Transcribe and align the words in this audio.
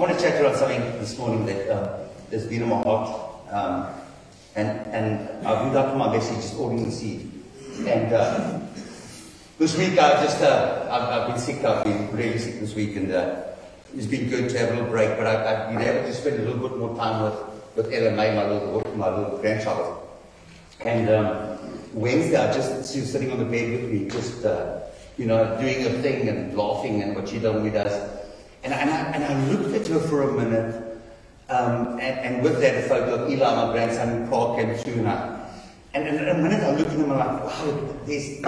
want 0.00 0.12
to 0.12 0.22
chat 0.22 0.38
about 0.38 0.56
something 0.56 0.80
this 1.00 1.16
morning 1.16 1.46
that 1.46 1.70
uh, 1.70 1.98
has 2.30 2.46
been 2.46 2.62
in 2.62 2.68
my 2.68 2.82
heart. 2.82 3.18
Um, 3.50 3.88
and, 4.54 4.68
and 4.92 5.46
I've 5.46 5.64
been 5.64 5.76
up 5.76 5.92
to 5.92 5.98
my 5.98 6.12
message, 6.14 6.36
just 6.36 6.54
ordering 6.56 6.84
the 6.84 6.92
seed. 6.92 7.30
And 7.86 8.12
uh, 8.12 8.60
this 9.58 9.76
week 9.76 9.98
I 9.98 10.22
just, 10.22 10.42
uh, 10.42 10.88
I've, 10.90 11.02
I've, 11.02 11.28
been 11.28 11.38
sick, 11.38 11.64
I've 11.64 11.84
been 11.84 12.14
really 12.14 12.38
sick 12.38 12.60
this 12.60 12.74
week, 12.74 12.96
and 12.96 13.10
uh, 13.10 13.42
it's 13.94 14.06
been 14.06 14.28
good 14.28 14.50
to 14.50 14.58
have 14.58 14.70
a 14.70 14.72
little 14.74 14.90
break, 14.90 15.16
but 15.16 15.26
I've, 15.26 15.46
I've, 15.46 15.78
been 15.78 15.88
able 15.88 16.06
to 16.06 16.14
spend 16.14 16.40
a 16.40 16.42
little 16.42 16.68
bit 16.68 16.76
more 16.76 16.94
time 16.96 17.22
with, 17.22 17.76
with 17.76 17.92
Ella 17.92 18.14
May, 18.14 18.34
my 18.34 18.46
little, 18.46 18.96
my 18.96 19.08
little 19.08 19.38
grandchild. 19.38 20.06
And 20.80 21.08
um, 21.08 21.58
Wednesday, 21.94 22.36
I 22.36 22.52
just, 22.52 22.92
she 22.92 23.00
was 23.00 23.10
sitting 23.10 23.32
on 23.32 23.38
the 23.38 23.46
bed 23.46 23.72
with 23.72 23.90
me, 23.90 24.10
just, 24.10 24.44
uh, 24.44 24.80
you 25.16 25.24
know, 25.24 25.58
doing 25.58 25.82
her 25.84 26.02
thing 26.02 26.28
and 26.28 26.54
laughing 26.54 27.02
and 27.02 27.16
what 27.16 27.30
she 27.30 27.38
normally 27.38 27.70
does. 27.70 28.25
And, 28.66 28.74
and, 28.74 28.90
I, 28.90 28.98
and 29.12 29.24
I 29.24 29.52
looked 29.52 29.76
at 29.76 29.86
her 29.86 30.00
for 30.00 30.22
a 30.22 30.32
minute, 30.32 30.98
um, 31.48 32.00
and, 32.00 32.02
and, 32.02 32.42
with 32.42 32.60
that, 32.60 32.84
a 32.84 32.88
photo 32.88 33.22
of 33.22 33.30
Eli, 33.30 33.64
my 33.64 33.72
grandson, 33.72 34.08
in 34.08 34.26
came 34.28 34.74
through. 34.74 35.06
And, 35.06 35.08
I, 35.08 35.48
and, 35.94 36.08
and, 36.08 36.28
a 36.30 36.34
minute 36.34 36.64
I 36.64 36.74
looked 36.74 36.90
at 36.90 36.96
him, 36.96 37.12
I'm 37.12 37.16
like, 37.16 37.44
wow, 37.44 37.94
there's, 38.06 38.42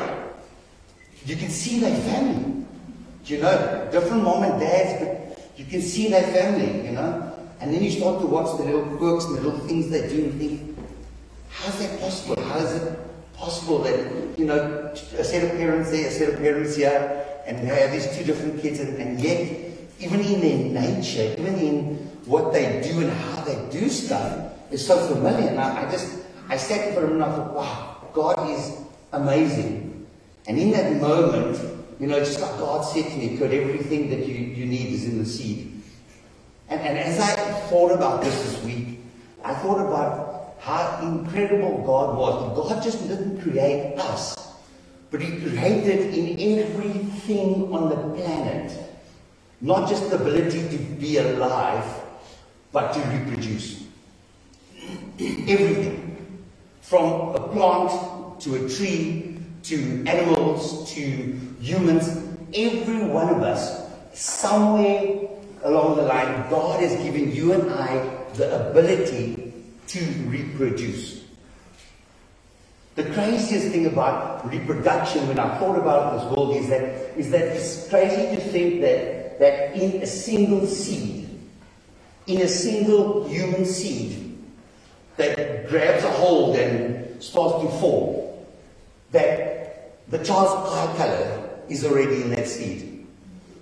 you 1.24 1.36
can 1.36 1.50
see 1.50 1.78
their 1.78 1.94
family. 2.02 2.66
You 3.26 3.42
know, 3.42 3.88
different 3.92 4.24
mom 4.24 4.42
and 4.42 4.58
dads, 4.58 5.04
but 5.04 5.52
you 5.56 5.64
can 5.66 5.82
see 5.82 6.08
their 6.10 6.26
family, 6.32 6.88
you 6.88 6.96
know. 6.96 7.32
And 7.60 7.72
then 7.72 7.80
you 7.80 7.92
start 7.92 8.20
to 8.20 8.26
watch 8.26 8.58
the 8.58 8.64
little 8.64 8.96
quirks 8.96 9.24
and 9.26 9.38
the 9.38 9.42
little 9.42 9.60
things 9.68 9.88
they 9.88 10.08
do 10.08 10.24
and 10.24 10.40
think, 10.40 10.78
how's 11.50 11.78
that 11.78 12.00
possible? 12.00 12.42
How 12.42 12.58
is 12.58 12.82
it 12.82 12.98
possible 13.34 13.84
that, 13.84 14.36
you 14.36 14.46
know, 14.46 14.90
a 15.16 15.22
set 15.22 15.44
of 15.44 15.56
parents 15.56 15.92
there, 15.92 16.08
a 16.08 16.10
set 16.10 16.34
of 16.34 16.40
parents 16.40 16.74
here, 16.74 17.24
and 17.46 17.58
they 17.58 17.80
have 17.80 17.92
these 17.92 18.16
two 18.16 18.24
different 18.24 18.60
kids, 18.60 18.80
and, 18.80 18.98
and 18.98 19.20
yet, 19.20 19.67
even 20.00 20.20
in 20.20 20.40
their 20.40 20.82
nature, 20.82 21.34
even 21.38 21.54
in 21.58 21.94
what 22.26 22.52
they 22.52 22.80
do 22.82 23.00
and 23.00 23.10
how 23.10 23.42
they 23.42 23.56
do 23.70 23.88
stuff, 23.88 24.52
is 24.70 24.86
so 24.86 24.98
familiar. 25.14 25.48
And 25.48 25.60
I, 25.60 25.86
I 25.86 25.90
just, 25.90 26.22
I 26.48 26.56
sat 26.56 26.94
for 26.94 27.04
a 27.04 27.10
and 27.10 27.22
I 27.22 27.34
thought, 27.34 27.54
wow, 27.54 28.08
God 28.12 28.50
is 28.50 28.78
amazing. 29.12 30.06
And 30.46 30.58
in 30.58 30.70
that 30.72 31.00
moment, 31.00 31.58
you 31.98 32.06
know, 32.06 32.18
just 32.20 32.40
like 32.40 32.56
God 32.58 32.82
said 32.82 33.10
to 33.10 33.16
me, 33.16 33.36
Kurt, 33.36 33.50
everything 33.50 34.10
that 34.10 34.26
you, 34.26 34.34
you 34.34 34.66
need 34.66 34.92
is 34.92 35.04
in 35.04 35.18
the 35.18 35.26
seed. 35.26 35.82
And, 36.68 36.80
and 36.80 36.98
as 36.98 37.18
I 37.18 37.34
thought 37.68 37.92
about 37.92 38.22
this 38.22 38.34
this 38.42 38.62
week, 38.62 39.00
I 39.42 39.54
thought 39.54 39.80
about 39.80 40.56
how 40.60 41.00
incredible 41.02 41.82
God 41.84 42.16
was. 42.16 42.68
God 42.68 42.82
just 42.82 43.08
didn't 43.08 43.40
create 43.40 43.98
us, 43.98 44.36
but 45.10 45.20
He 45.20 45.40
created 45.40 46.14
in 46.14 46.62
everything 46.62 47.72
on 47.72 47.88
the 47.88 48.20
planet 48.20 48.87
not 49.60 49.88
just 49.88 50.10
the 50.10 50.16
ability 50.16 50.68
to 50.68 50.78
be 50.94 51.18
alive, 51.18 51.84
but 52.72 52.92
to 52.92 53.00
reproduce. 53.00 53.84
Everything. 55.18 56.04
From 56.80 57.34
a 57.34 57.48
plant 57.48 58.40
to 58.40 58.54
a 58.54 58.68
tree 58.68 59.38
to 59.64 60.04
animals 60.06 60.90
to 60.94 61.00
humans, 61.60 62.08
every 62.54 63.04
one 63.04 63.28
of 63.34 63.42
us, 63.42 63.90
somewhere 64.14 65.28
along 65.64 65.96
the 65.96 66.02
line, 66.02 66.48
God 66.48 66.80
has 66.80 66.94
given 67.02 67.34
you 67.34 67.52
and 67.52 67.70
I 67.70 68.18
the 68.34 68.70
ability 68.70 69.52
to 69.88 70.00
reproduce. 70.28 71.24
The 72.94 73.04
craziest 73.12 73.68
thing 73.68 73.86
about 73.86 74.50
reproduction, 74.50 75.28
when 75.28 75.38
I 75.38 75.56
thought 75.58 75.78
about 75.78 76.14
this 76.14 76.24
world, 76.32 76.56
is 76.56 76.68
that, 76.68 76.82
is 77.16 77.30
that 77.30 77.42
it's 77.42 77.88
crazy 77.88 78.34
to 78.34 78.40
think 78.40 78.80
that, 78.80 79.17
that 79.38 79.74
in 79.76 80.02
a 80.02 80.06
single 80.06 80.66
seed, 80.66 81.28
in 82.26 82.42
a 82.42 82.48
single 82.48 83.28
human 83.28 83.64
seed, 83.64 84.36
that 85.16 85.68
grabs 85.68 86.04
a 86.04 86.10
hold 86.10 86.56
and 86.56 87.22
starts 87.22 87.64
to 87.64 87.70
form, 87.80 88.16
that 89.10 90.08
the 90.10 90.18
child's 90.18 90.72
eye 90.72 90.96
color 90.96 91.50
is 91.68 91.84
already 91.84 92.22
in 92.22 92.30
that 92.30 92.46
seed. 92.46 93.06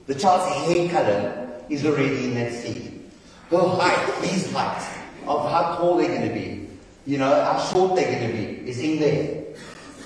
The 0.06 0.14
child's 0.14 0.54
hair 0.66 0.88
color 0.88 1.60
is 1.68 1.84
already 1.84 2.24
in 2.26 2.34
that 2.34 2.52
seed. 2.52 3.02
Her 3.50 3.58
height, 3.58 4.24
his 4.24 4.52
height, 4.52 4.82
of 5.26 5.50
how 5.50 5.76
tall 5.76 5.96
they're 5.96 6.08
going 6.08 6.28
to 6.28 6.34
be, 6.34 6.68
you 7.06 7.18
know, 7.18 7.28
how 7.28 7.58
short 7.72 7.96
they're 7.96 8.18
going 8.18 8.30
to 8.30 8.36
be, 8.36 8.68
is 8.68 8.78
in 8.78 9.00
there. 9.00 9.44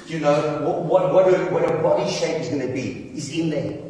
You 0.06 0.20
know, 0.20 0.62
what, 0.62 0.84
what, 0.84 1.14
what, 1.14 1.34
her, 1.34 1.50
what 1.50 1.62
her 1.68 1.82
body 1.82 2.10
shape 2.10 2.40
is 2.40 2.48
going 2.48 2.66
to 2.66 2.72
be 2.72 3.12
is 3.14 3.30
in 3.30 3.50
there. 3.50 3.89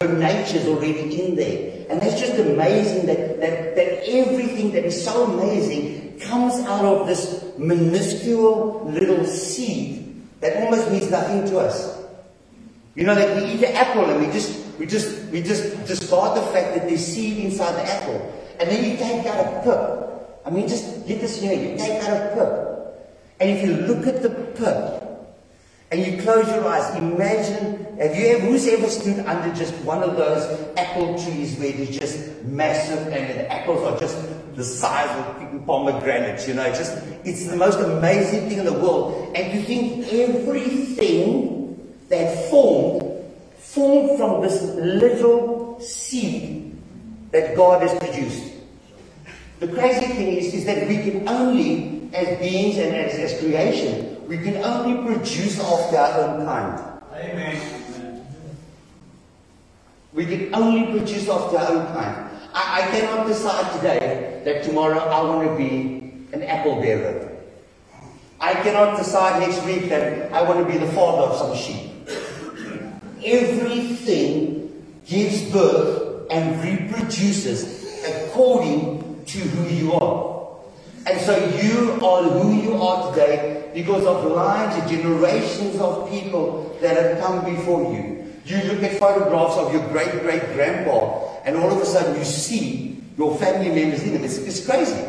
Her 0.00 0.08
nature's 0.08 0.66
already 0.66 1.22
in 1.22 1.36
there. 1.36 1.86
And 1.90 2.00
that's 2.00 2.18
just 2.18 2.38
amazing 2.38 3.06
that, 3.06 3.40
that, 3.40 3.76
that 3.76 4.08
everything 4.08 4.72
that 4.72 4.84
is 4.84 5.04
so 5.04 5.24
amazing 5.24 6.18
comes 6.20 6.54
out 6.66 6.84
of 6.84 7.06
this 7.06 7.52
minuscule 7.58 8.84
little 8.90 9.24
seed 9.26 10.22
that 10.40 10.62
almost 10.62 10.90
means 10.90 11.10
nothing 11.10 11.44
to 11.50 11.58
us. 11.58 12.00
You 12.94 13.04
know, 13.04 13.14
that 13.14 13.36
we 13.36 13.52
eat 13.52 13.62
an 13.62 13.76
apple 13.76 14.04
and 14.06 14.24
we 14.24 14.32
just, 14.32 14.78
we 14.78 14.86
just, 14.86 15.30
we 15.30 15.42
just 15.42 15.86
discard 15.86 16.36
the 16.36 16.42
fact 16.52 16.74
that 16.76 16.88
there's 16.88 17.04
seed 17.04 17.44
inside 17.44 17.74
the 17.74 17.90
apple. 17.90 18.32
And 18.60 18.70
then 18.70 18.84
you 18.84 18.96
take 18.96 19.26
out 19.26 19.46
a 19.46 19.62
pip 19.62 20.02
I 20.44 20.50
mean, 20.50 20.68
just 20.68 21.06
get 21.06 21.20
this 21.20 21.40
here. 21.40 21.52
You 21.52 21.76
take 21.78 22.02
out 22.02 22.16
a 22.16 22.34
pip. 22.34 23.22
And 23.40 23.50
if 23.50 23.64
you 23.64 23.76
look 23.86 24.06
at 24.06 24.22
the 24.22 24.30
pip 24.30 25.01
and 25.92 26.06
you 26.06 26.22
close 26.22 26.48
your 26.48 26.66
eyes, 26.66 26.96
imagine, 26.96 27.84
have 27.98 28.16
you 28.16 28.28
ever, 28.28 28.46
who's 28.46 28.66
ever 28.66 28.88
stood 28.88 29.18
under 29.26 29.54
just 29.54 29.74
one 29.84 30.02
of 30.02 30.16
those 30.16 30.68
apple 30.78 31.22
trees 31.22 31.58
where 31.58 31.68
it 31.68 31.76
is 31.76 31.98
just 31.98 32.42
massive 32.44 33.08
and 33.08 33.38
the 33.38 33.52
apples 33.52 33.82
are 33.82 34.00
just 34.00 34.16
the 34.56 34.64
size 34.64 35.10
of 35.18 35.66
pomegranates, 35.66 36.48
you 36.48 36.54
know, 36.54 36.64
just, 36.68 36.96
it's 37.24 37.46
the 37.46 37.56
most 37.56 37.78
amazing 37.78 38.48
thing 38.48 38.60
in 38.60 38.64
the 38.64 38.72
world. 38.72 39.36
And 39.36 39.52
you 39.52 39.62
think 39.64 40.10
everything 40.10 41.94
that 42.08 42.48
formed, 42.48 43.22
formed 43.58 44.18
from 44.18 44.40
this 44.40 44.62
little 44.62 45.78
seed 45.78 46.74
that 47.32 47.54
God 47.54 47.82
has 47.82 47.98
produced. 47.98 48.54
The 49.60 49.68
crazy 49.68 50.06
thing 50.06 50.28
is, 50.38 50.54
is 50.54 50.64
that 50.64 50.88
we 50.88 51.02
can 51.02 51.28
only, 51.28 52.08
as 52.14 52.38
beings 52.38 52.78
and 52.78 52.96
as, 52.96 53.14
as 53.14 53.38
creation, 53.40 54.11
we 54.28 54.38
can 54.38 54.56
only 54.56 55.02
produce 55.04 55.60
after 55.60 55.96
our 55.96 56.20
own 56.20 56.44
kind. 56.44 57.02
Amen. 57.14 58.26
We 60.12 60.26
can 60.26 60.54
only 60.54 60.90
produce 60.92 61.28
after 61.28 61.56
our 61.58 61.72
own 61.72 61.86
kind. 61.94 62.30
I, 62.54 62.82
I 62.82 62.90
cannot 62.90 63.26
decide 63.26 63.72
today 63.76 64.42
that 64.44 64.62
tomorrow 64.64 64.98
I 64.98 65.22
want 65.22 65.48
to 65.48 65.56
be 65.56 66.12
an 66.32 66.42
apple 66.42 66.76
bearer. 66.80 67.30
I 68.40 68.54
cannot 68.54 68.96
decide 68.96 69.40
next 69.40 69.64
week 69.64 69.88
that 69.88 70.32
I 70.32 70.42
want 70.42 70.66
to 70.66 70.70
be 70.70 70.78
the 70.78 70.90
father 70.92 71.32
of 71.32 71.38
some 71.38 71.56
sheep. 71.56 71.90
Everything 73.24 74.84
gives 75.06 75.50
birth 75.50 76.26
and 76.30 76.62
reproduces 76.62 77.82
according 78.04 79.24
to 79.26 79.38
who 79.38 79.74
you 79.74 79.92
are. 79.92 80.31
And 81.04 81.20
so 81.20 81.36
you 81.36 81.98
are 82.04 82.22
who 82.22 82.62
you 82.62 82.74
are 82.74 83.10
today 83.10 83.70
because 83.74 84.04
of 84.06 84.24
lines 84.30 84.74
and 84.80 84.88
generations 84.88 85.80
of 85.80 86.08
people 86.08 86.76
that 86.80 86.96
have 86.96 87.20
come 87.20 87.44
before 87.44 87.92
you. 87.92 88.32
You 88.44 88.62
look 88.72 88.82
at 88.82 88.98
photographs 88.98 89.56
of 89.56 89.72
your 89.72 89.86
great 89.88 90.22
great 90.22 90.42
grandpa, 90.54 91.38
and 91.44 91.56
all 91.56 91.70
of 91.70 91.80
a 91.80 91.86
sudden 91.86 92.16
you 92.16 92.24
see 92.24 93.02
your 93.16 93.36
family 93.36 93.70
members 93.70 94.02
in 94.02 94.14
them. 94.14 94.24
It's, 94.24 94.38
it's 94.38 94.64
crazy. 94.64 95.00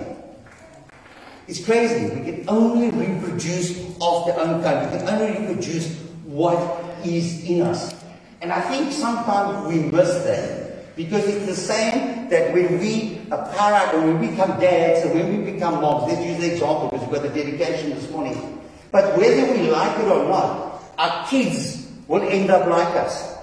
It's 1.47 1.63
crazy. 1.63 2.15
We 2.15 2.25
can 2.25 2.45
only 2.47 2.89
reproduce 2.89 3.77
of 4.01 4.25
the 4.25 4.35
own 4.39 4.63
kind. 4.63 4.91
We 4.91 4.97
can 4.97 5.07
only 5.09 5.47
reproduce 5.47 5.97
what 6.25 6.83
is 7.05 7.43
in 7.43 7.61
us. 7.61 7.93
And 8.41 8.51
I 8.51 8.61
think 8.61 8.91
sometimes 8.91 9.67
we 9.67 9.79
miss 9.79 10.23
that. 10.23 10.62
Because 10.95 11.25
it's 11.25 11.45
the 11.47 11.55
same 11.55 12.29
that 12.29 12.53
when 12.53 12.79
we 12.79 13.19
apply 13.31 13.73
out 13.73 13.95
and 13.95 14.03
when 14.05 14.21
we 14.21 14.27
become 14.27 14.59
dads 14.59 15.05
and 15.05 15.15
when 15.15 15.45
we 15.45 15.51
become 15.51 15.81
moms, 15.81 16.11
let's 16.11 16.23
use 16.23 16.37
the 16.37 16.53
example 16.53 16.89
because 16.89 17.07
we've 17.07 17.21
got 17.21 17.23
the 17.23 17.29
dedication 17.29 17.89
this 17.91 18.09
morning. 18.11 18.61
But 18.91 19.17
whether 19.17 19.51
we 19.53 19.71
like 19.71 19.99
it 19.99 20.05
or 20.05 20.29
not, 20.29 20.83
our 20.99 21.27
kids 21.27 21.89
will 22.07 22.21
end 22.21 22.51
up 22.51 22.67
like 22.67 22.95
us. 22.95 23.33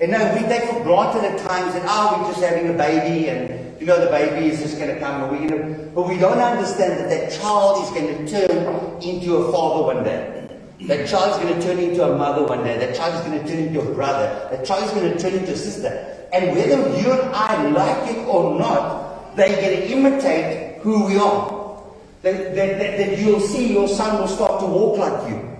And 0.00 0.10
now 0.10 0.34
we 0.34 0.40
take 0.48 0.64
for 0.70 0.82
granted 0.82 1.24
at 1.24 1.38
times 1.46 1.74
that, 1.74 1.84
oh, 1.86 2.22
we're 2.22 2.32
just 2.32 2.42
having 2.42 2.70
a 2.70 2.76
baby 2.76 3.28
and, 3.28 3.78
you 3.78 3.86
know, 3.86 4.02
the 4.02 4.10
baby 4.10 4.46
is 4.46 4.58
just 4.58 4.78
going 4.78 4.92
to 4.92 4.98
come 4.98 5.22
and 5.22 5.30
we're 5.30 5.48
going 5.48 5.62
to, 5.62 5.90
but 5.90 6.08
we 6.08 6.18
don't 6.18 6.38
understand 6.38 6.98
that 6.98 7.10
that 7.10 7.30
child 7.38 7.84
is 7.84 7.90
going 7.90 8.26
to 8.26 8.30
turn 8.30 9.02
into 9.02 9.36
a 9.36 9.52
father 9.52 9.84
one 9.84 10.02
day. 10.02 10.58
That 10.82 11.06
child 11.06 11.32
is 11.32 11.36
going 11.46 11.60
to 11.60 11.66
turn 11.66 11.78
into 11.78 12.02
a 12.02 12.16
mother 12.16 12.44
one 12.44 12.64
day. 12.64 12.78
That 12.78 12.96
child 12.96 13.14
is 13.14 13.20
going 13.20 13.38
to 13.38 13.46
turn 13.46 13.68
into 13.68 13.80
a 13.82 13.94
brother. 13.94 14.48
That 14.50 14.64
child 14.64 14.84
is 14.84 14.90
going 14.92 15.12
to 15.12 15.18
turn 15.18 15.34
into 15.34 15.52
a 15.52 15.56
sister. 15.56 16.19
And 16.32 16.56
whether 16.56 16.78
you 17.00 17.12
and 17.12 17.34
I 17.34 17.70
like 17.70 18.10
it 18.10 18.26
or 18.26 18.58
not, 18.58 19.36
they're 19.36 19.60
going 19.60 19.80
to 19.80 19.88
imitate 19.88 20.78
who 20.82 21.06
we 21.06 21.18
are. 21.18 21.58
That, 22.22 22.54
that, 22.54 22.78
that, 22.78 23.18
you'll 23.18 23.40
see 23.40 23.72
your 23.72 23.88
son 23.88 24.20
will 24.20 24.28
start 24.28 24.60
to 24.60 24.66
walk 24.66 24.98
like 24.98 25.30
you. 25.30 25.58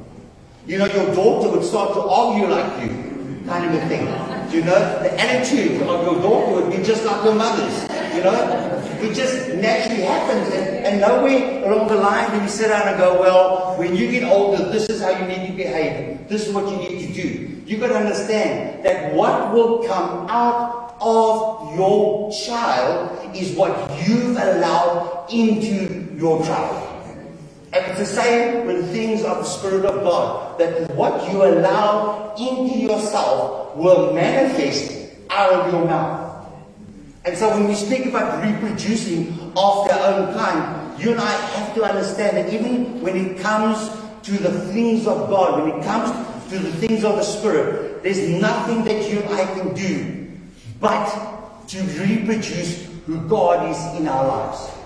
You 0.67 0.78
know, 0.78 0.87
your 0.87 1.14
daughter 1.14 1.49
would 1.49 1.64
start 1.64 1.94
to 1.94 2.00
argue 2.00 2.46
like 2.46 2.82
you, 2.82 3.43
kind 3.46 3.64
of 3.64 3.82
a 3.82 3.88
thing. 3.88 4.29
You 4.50 4.62
know, 4.62 5.02
the 5.02 5.12
attitude 5.20 5.81
of 5.82 6.05
your 6.05 6.20
daughter 6.20 6.61
would 6.61 6.76
be 6.76 6.82
just 6.82 7.05
like 7.05 7.23
your 7.25 7.37
mother's. 7.37 7.82
You 8.17 8.25
know, 8.25 8.82
it 9.00 9.14
just 9.14 9.55
naturally 9.55 10.02
happens. 10.02 10.52
And, 10.52 10.85
and 10.85 11.00
nowhere 11.00 11.64
along 11.70 11.87
the 11.87 11.94
line 11.94 12.32
do 12.32 12.41
we 12.41 12.49
sit 12.49 12.67
down 12.67 12.88
and 12.88 12.99
go, 12.99 13.20
well, 13.20 13.76
when 13.79 13.94
you 13.94 14.11
get 14.11 14.25
older, 14.25 14.69
this 14.70 14.88
is 14.88 15.00
how 15.00 15.11
you 15.11 15.25
need 15.25 15.47
to 15.47 15.52
behave. 15.52 16.26
This 16.29 16.49
is 16.49 16.52
what 16.52 16.69
you 16.69 16.76
need 16.79 17.06
to 17.06 17.23
do. 17.23 17.62
You've 17.64 17.79
got 17.79 17.88
to 17.88 17.97
understand 17.97 18.85
that 18.85 19.14
what 19.14 19.52
will 19.55 19.85
come 19.85 20.29
out 20.29 20.97
of 21.00 21.76
your 21.76 22.32
child 22.32 23.37
is 23.37 23.56
what 23.56 23.70
you've 24.05 24.37
allowed 24.37 25.29
into 25.31 26.12
your 26.17 26.44
child. 26.44 26.89
And 27.72 27.87
it's 27.87 27.99
the 28.00 28.06
same 28.06 28.67
with 28.67 28.90
things 28.90 29.22
of 29.22 29.38
the 29.38 29.44
Spirit 29.44 29.84
of 29.84 30.02
God. 30.02 30.58
That 30.58 30.90
what 30.94 31.31
you 31.31 31.44
allow 31.44 32.34
into 32.37 32.78
yourself 32.78 33.76
will 33.76 34.12
manifest 34.12 35.14
out 35.31 35.52
of 35.52 35.72
your 35.72 35.84
mouth. 35.84 36.46
And 37.25 37.37
so 37.37 37.50
when 37.50 37.69
we 37.69 37.75
speak 37.75 38.06
about 38.06 38.43
reproducing 38.43 39.52
of 39.56 39.87
their 39.87 40.00
own 40.02 40.34
kind, 40.34 41.00
you 41.00 41.12
and 41.12 41.20
I 41.20 41.31
have 41.31 41.75
to 41.75 41.84
understand 41.84 42.37
that 42.38 42.52
even 42.52 43.00
when 43.02 43.17
it 43.17 43.38
comes 43.38 43.90
to 44.23 44.32
the 44.32 44.50
things 44.73 45.06
of 45.06 45.28
God, 45.28 45.62
when 45.62 45.78
it 45.78 45.84
comes 45.84 46.11
to 46.50 46.58
the 46.58 46.73
things 46.73 47.05
of 47.05 47.16
the 47.16 47.23
Spirit, 47.23 48.02
there's 48.02 48.28
nothing 48.28 48.84
that 48.84 49.08
you 49.11 49.20
and 49.20 49.34
I 49.34 49.44
can 49.55 49.75
do 49.75 50.38
but 50.81 51.08
to 51.69 51.82
reproduce 51.82 52.88
who 53.06 53.20
God 53.28 53.70
is 53.70 54.00
in 54.00 54.08
our 54.08 54.26
lives. 54.26 54.79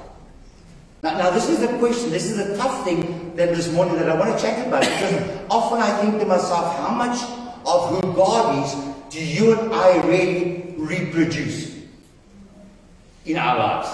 Now, 1.04 1.18
now, 1.18 1.30
this 1.32 1.50
is 1.50 1.60
the 1.60 1.68
question, 1.76 2.08
this 2.08 2.30
is 2.30 2.38
a 2.38 2.56
tough 2.56 2.82
thing 2.82 3.36
that 3.36 3.54
this 3.54 3.70
morning 3.70 3.96
that 3.96 4.08
I 4.08 4.18
want 4.18 4.34
to 4.34 4.42
chat 4.42 4.66
about 4.66 4.80
because 4.80 5.38
often 5.50 5.82
I 5.82 6.00
think 6.00 6.18
to 6.18 6.24
myself, 6.24 6.78
how 6.78 6.94
much 6.94 7.22
of 7.66 7.90
who 7.90 8.14
God 8.14 8.64
is 8.64 8.74
do 9.10 9.22
you 9.22 9.52
and 9.52 9.70
I 9.74 10.00
really 10.06 10.74
reproduce 10.78 11.76
in 13.26 13.36
our 13.36 13.58
lives? 13.58 13.88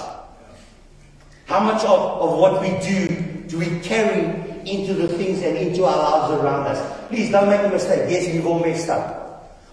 How 1.46 1.58
much 1.58 1.82
of, 1.82 1.98
of 1.98 2.38
what 2.38 2.62
we 2.62 2.78
do 2.78 3.08
do 3.48 3.58
we 3.58 3.80
carry 3.80 4.26
into 4.64 4.94
the 4.94 5.08
things 5.08 5.42
and 5.42 5.56
into 5.58 5.82
our 5.82 5.96
lives 5.96 6.40
around 6.40 6.68
us? 6.68 7.08
Please 7.08 7.32
don't 7.32 7.48
make 7.48 7.66
a 7.66 7.70
mistake. 7.70 8.08
Yes, 8.08 8.32
we've 8.32 8.46
all 8.46 8.60
messed 8.60 8.88
up. 8.88 9.19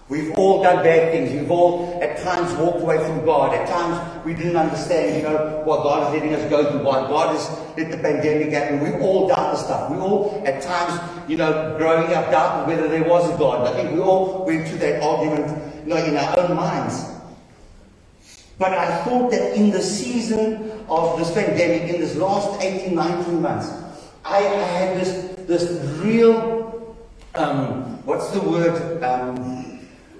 We've 0.08 0.32
all 0.38 0.62
done 0.62 0.82
bad 0.82 1.12
things. 1.12 1.38
We've 1.38 1.50
all 1.50 1.98
at 2.02 2.16
times 2.22 2.54
walked 2.54 2.80
away 2.80 2.96
from 2.96 3.26
God. 3.26 3.54
At 3.54 3.68
times 3.68 4.24
we 4.24 4.32
didn't 4.32 4.56
understand, 4.56 5.16
you 5.16 5.22
know, 5.22 5.62
what 5.66 5.82
God 5.82 6.08
is 6.08 6.14
letting 6.14 6.34
us 6.34 6.48
go 6.48 6.70
through, 6.70 6.82
why 6.82 7.00
God 7.08 7.36
has 7.36 7.46
let 7.76 7.90
the 7.90 7.98
pandemic 7.98 8.50
happen. 8.50 8.80
We 8.80 8.98
all 9.00 9.28
doubted 9.28 9.58
stuff. 9.58 9.90
We 9.90 9.98
all 9.98 10.42
at 10.46 10.62
times, 10.62 10.98
you 11.28 11.36
know, 11.36 11.76
growing 11.76 12.10
up 12.14 12.30
doubted 12.30 12.68
whether 12.68 12.88
there 12.88 13.04
was 13.04 13.28
a 13.28 13.36
God. 13.36 13.68
I 13.68 13.74
think 13.74 13.92
we 13.92 14.00
all 14.00 14.46
went 14.46 14.66
through 14.66 14.78
that 14.78 15.02
argument, 15.02 15.86
you 15.86 15.94
know, 15.94 16.02
in 16.02 16.16
our 16.16 16.38
own 16.38 16.56
minds. 16.56 17.04
But 18.58 18.72
I 18.72 19.04
thought 19.04 19.30
that 19.30 19.56
in 19.56 19.70
the 19.70 19.82
season 19.82 20.70
of 20.88 21.18
this 21.18 21.32
pandemic, 21.34 21.94
in 21.94 22.00
this 22.00 22.16
last 22.16 22.62
18, 22.62 22.94
19 22.94 23.42
months, 23.42 23.70
I, 24.24 24.38
I 24.38 24.64
had 24.64 25.00
this 25.00 25.36
this 25.46 25.70
real 25.98 26.96
um, 27.34 28.04
what's 28.04 28.30
the 28.30 28.40
word? 28.40 29.02
Um, 29.02 29.57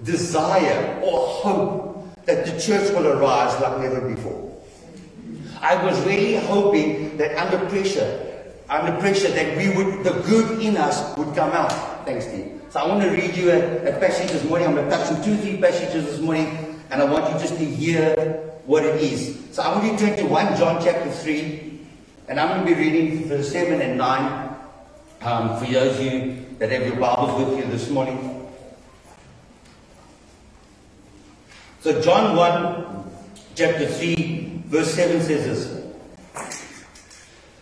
desire 0.05 1.01
or 1.03 1.27
hope 1.27 2.25
that 2.25 2.47
the 2.47 2.61
church 2.61 2.91
will 2.93 3.07
arise 3.07 3.61
like 3.61 3.81
never 3.81 4.01
before. 4.09 4.49
I 5.61 5.83
was 5.85 5.99
really 6.07 6.37
hoping 6.37 7.17
that 7.17 7.37
under 7.37 7.59
pressure, 7.69 8.45
under 8.69 8.99
pressure, 9.01 9.31
that 9.31 9.57
we 9.57 9.71
would, 9.71 10.05
the 10.05 10.13
good 10.29 10.61
in 10.61 10.77
us 10.77 11.17
would 11.17 11.35
come 11.35 11.51
out. 11.51 11.73
Thanks, 12.05 12.27
Steve. 12.27 12.61
So 12.71 12.81
I 12.81 12.87
want 12.87 13.03
to 13.03 13.11
read 13.11 13.35
you 13.35 13.51
a, 13.51 13.89
a 13.89 13.99
passage 13.99 14.31
this 14.31 14.45
morning. 14.45 14.69
I'm 14.69 14.75
going 14.75 14.89
to 14.89 14.97
touch 14.97 15.11
on 15.11 15.25
two, 15.25 15.37
three 15.39 15.57
passages 15.57 16.05
this 16.05 16.21
morning, 16.21 16.81
and 16.91 17.03
I 17.03 17.05
want 17.05 17.33
you 17.33 17.41
just 17.41 17.57
to 17.57 17.65
hear 17.65 18.15
what 18.67 18.85
it 18.85 19.01
is. 19.01 19.39
So 19.53 19.63
I 19.63 19.75
want 19.75 19.85
you 19.85 19.97
to 19.97 19.99
turn 19.99 20.17
to 20.19 20.27
1 20.27 20.57
John 20.59 20.83
chapter 20.85 21.11
3, 21.11 21.81
and 22.29 22.39
I'm 22.39 22.49
going 22.49 22.67
to 22.69 22.75
be 22.75 22.79
reading 22.79 23.25
verse 23.25 23.51
7 23.51 23.81
and 23.81 23.97
9 23.97 24.57
um, 25.23 25.59
for 25.59 25.65
those 25.73 25.99
of 25.99 26.05
you 26.05 26.45
that 26.59 26.71
have 26.71 26.87
your 26.87 26.97
Bibles 26.97 27.43
with 27.43 27.59
you 27.59 27.71
this 27.71 27.89
morning. 27.89 28.38
So 31.81 32.01
John 32.03 32.35
1, 32.35 33.05
chapter 33.55 33.87
3, 33.87 34.63
verse 34.67 34.93
7 34.95 35.21
says 35.23 35.45
this. 35.47 35.79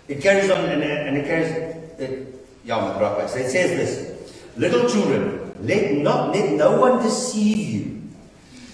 It 0.09 0.23
carries 0.23 0.51
on 0.51 0.65
and, 0.65 0.83
and 0.83 1.17
it 1.19 1.27
carries 1.27 1.51
it, 1.99 2.35
yeah, 2.65 3.23
it 3.23 3.29
says 3.29 3.53
this. 3.53 4.35
Little 4.57 4.89
children, 4.89 5.53
let 5.61 5.93
not 5.99 6.35
let 6.35 6.53
no 6.53 6.81
one 6.81 7.03
deceive 7.03 7.59
you. 7.59 8.03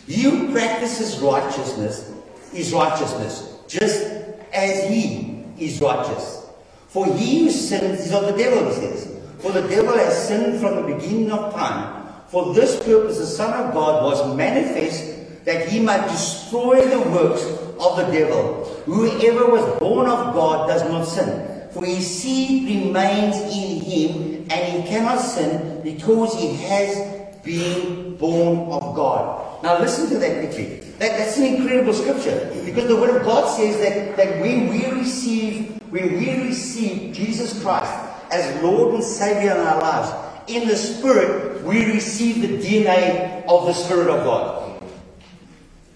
He 0.06 0.22
who 0.22 0.52
practices 0.52 1.18
righteousness 1.18 2.12
is 2.54 2.72
righteousness, 2.72 3.58
just 3.66 4.04
as 4.52 4.88
he 4.88 5.44
is 5.58 5.80
righteous. 5.80 6.46
For 6.88 7.06
he 7.06 7.44
who 7.44 7.50
sins 7.50 8.00
is 8.00 8.12
of 8.12 8.26
the 8.26 8.36
devil, 8.36 8.68
he 8.68 8.74
says. 8.74 9.18
For 9.40 9.50
the 9.50 9.62
devil 9.62 9.96
has 9.96 10.28
sinned 10.28 10.60
from 10.60 10.76
the 10.76 10.94
beginning 10.94 11.32
of 11.32 11.52
time. 11.52 12.06
For 12.28 12.54
this 12.54 12.76
purpose 12.76 13.18
the 13.18 13.26
Son 13.26 13.52
of 13.52 13.74
God 13.74 14.04
was 14.04 14.36
manifest 14.36 15.11
that 15.44 15.68
he 15.68 15.80
might 15.80 16.06
destroy 16.08 16.86
the 16.88 17.00
works 17.10 17.42
of 17.78 17.96
the 17.96 18.04
devil. 18.12 18.64
Whoever 18.86 19.50
was 19.50 19.78
born 19.78 20.08
of 20.08 20.34
God 20.34 20.68
does 20.68 20.82
not 20.88 21.04
sin, 21.04 21.68
for 21.72 21.84
his 21.84 22.06
seed 22.06 22.64
remains 22.66 23.36
in 23.36 23.80
him, 23.80 24.46
and 24.50 24.82
he 24.82 24.88
cannot 24.88 25.18
sin 25.18 25.80
because 25.82 26.34
he 26.38 26.54
has 26.56 26.96
been 27.42 28.16
born 28.16 28.70
of 28.70 28.94
God. 28.94 29.62
Now 29.62 29.78
listen 29.78 30.08
to 30.10 30.18
that 30.18 30.38
quickly. 30.38 30.80
That, 30.98 31.18
that's 31.18 31.36
an 31.38 31.44
incredible 31.44 31.92
scripture 31.92 32.50
because 32.64 32.88
the 32.88 32.96
word 32.96 33.16
of 33.16 33.24
God 33.24 33.48
says 33.56 33.78
that, 33.78 34.16
that 34.16 34.40
when 34.40 34.68
we 34.68 34.86
receive 34.86 35.80
when 35.90 36.16
we 36.18 36.48
receive 36.48 37.14
Jesus 37.14 37.62
Christ 37.62 37.92
as 38.30 38.62
Lord 38.62 38.94
and 38.94 39.04
Savior 39.04 39.50
in 39.52 39.58
our 39.58 39.78
lives, 39.78 40.10
in 40.48 40.66
the 40.66 40.76
Spirit, 40.76 41.62
we 41.64 41.84
receive 41.84 42.40
the 42.40 42.58
DNA 42.58 43.44
of 43.46 43.66
the 43.66 43.74
Spirit 43.74 44.08
of 44.08 44.24
God. 44.24 44.61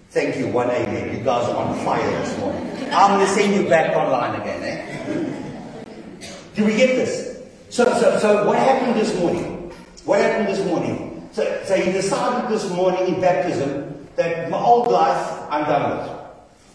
Thank 0.09 0.37
you, 0.37 0.47
one 0.47 0.69
amen. 0.69 1.17
You 1.17 1.23
guys 1.23 1.49
are 1.49 1.57
on 1.57 1.77
fire 1.83 2.09
this 2.21 2.39
morning. 2.39 2.65
I'm 2.93 3.17
going 3.17 3.27
to 3.27 3.33
send 3.33 3.53
you 3.53 3.67
back 3.67 3.93
online 3.95 4.39
again, 4.39 4.63
eh? 4.63 5.83
Do 6.55 6.63
we 6.63 6.77
get 6.77 6.95
this? 6.95 7.43
So, 7.69 7.83
so, 7.99 8.17
so 8.17 8.47
what 8.47 8.57
happened 8.57 8.97
this 8.99 9.13
morning? 9.19 9.69
What 10.05 10.21
happened 10.21 10.47
this 10.47 10.65
morning? 10.65 11.27
So, 11.33 11.43
so 11.65 11.75
he 11.75 11.91
decided 11.91 12.49
this 12.49 12.71
morning 12.71 13.15
in 13.15 13.21
baptism 13.21 14.07
that 14.15 14.49
my 14.49 14.57
old 14.57 14.87
life 14.87 15.43
I'm 15.49 15.65
done 15.65 15.97
with. 15.97 16.17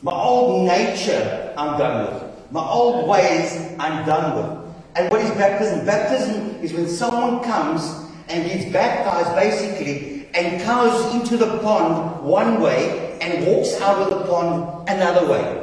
My 0.02 0.12
old 0.12 0.68
nature 0.68 1.54
I'm 1.56 1.78
done 1.78 2.12
with. 2.12 2.52
My 2.52 2.62
old 2.62 3.08
ways 3.08 3.74
I'm 3.78 4.04
done 4.04 4.36
with. 4.36 4.74
And 4.94 5.10
what 5.10 5.22
is 5.22 5.30
baptism? 5.30 5.86
Baptism 5.86 6.62
is 6.62 6.74
when 6.74 6.86
someone 6.86 7.42
comes 7.42 7.82
and 8.28 8.44
gets 8.46 8.70
baptized 8.70 9.34
basically 9.34 10.21
and 10.34 10.60
goes 10.64 11.14
into 11.14 11.36
the 11.36 11.58
pond 11.58 12.24
one 12.24 12.60
way 12.60 13.18
and 13.20 13.46
walks 13.46 13.80
out 13.80 13.98
of 13.98 14.10
the 14.10 14.24
pond 14.26 14.88
another 14.88 15.26
way. 15.26 15.58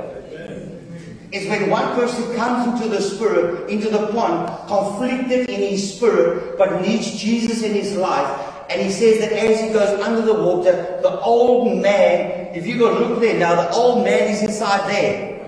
It's 1.31 1.47
when 1.47 1.69
one 1.69 1.93
person 1.93 2.35
comes 2.35 2.73
into 2.73 2.89
the 2.89 3.01
spirit, 3.01 3.69
into 3.69 3.89
the 3.89 4.07
pond, 4.07 4.49
conflicted 4.67 5.49
in 5.49 5.59
his 5.59 5.95
spirit, 5.95 6.57
but 6.57 6.81
needs 6.81 7.21
Jesus 7.21 7.61
in 7.61 7.73
his 7.73 7.95
life. 7.95 8.55
And 8.69 8.81
he 8.81 8.91
says 8.91 9.19
that 9.19 9.31
as 9.31 9.59
he 9.61 9.69
goes 9.69 9.99
under 10.01 10.21
the 10.21 10.33
water, 10.33 10.99
the 11.01 11.19
old 11.21 11.81
man, 11.81 12.55
if 12.55 12.65
you 12.65 12.77
go 12.79 12.91
look 12.93 13.19
there 13.19 13.37
now, 13.37 13.55
the 13.55 13.69
old 13.71 14.05
man 14.05 14.31
is 14.31 14.41
inside 14.41 14.89
there. 14.89 15.39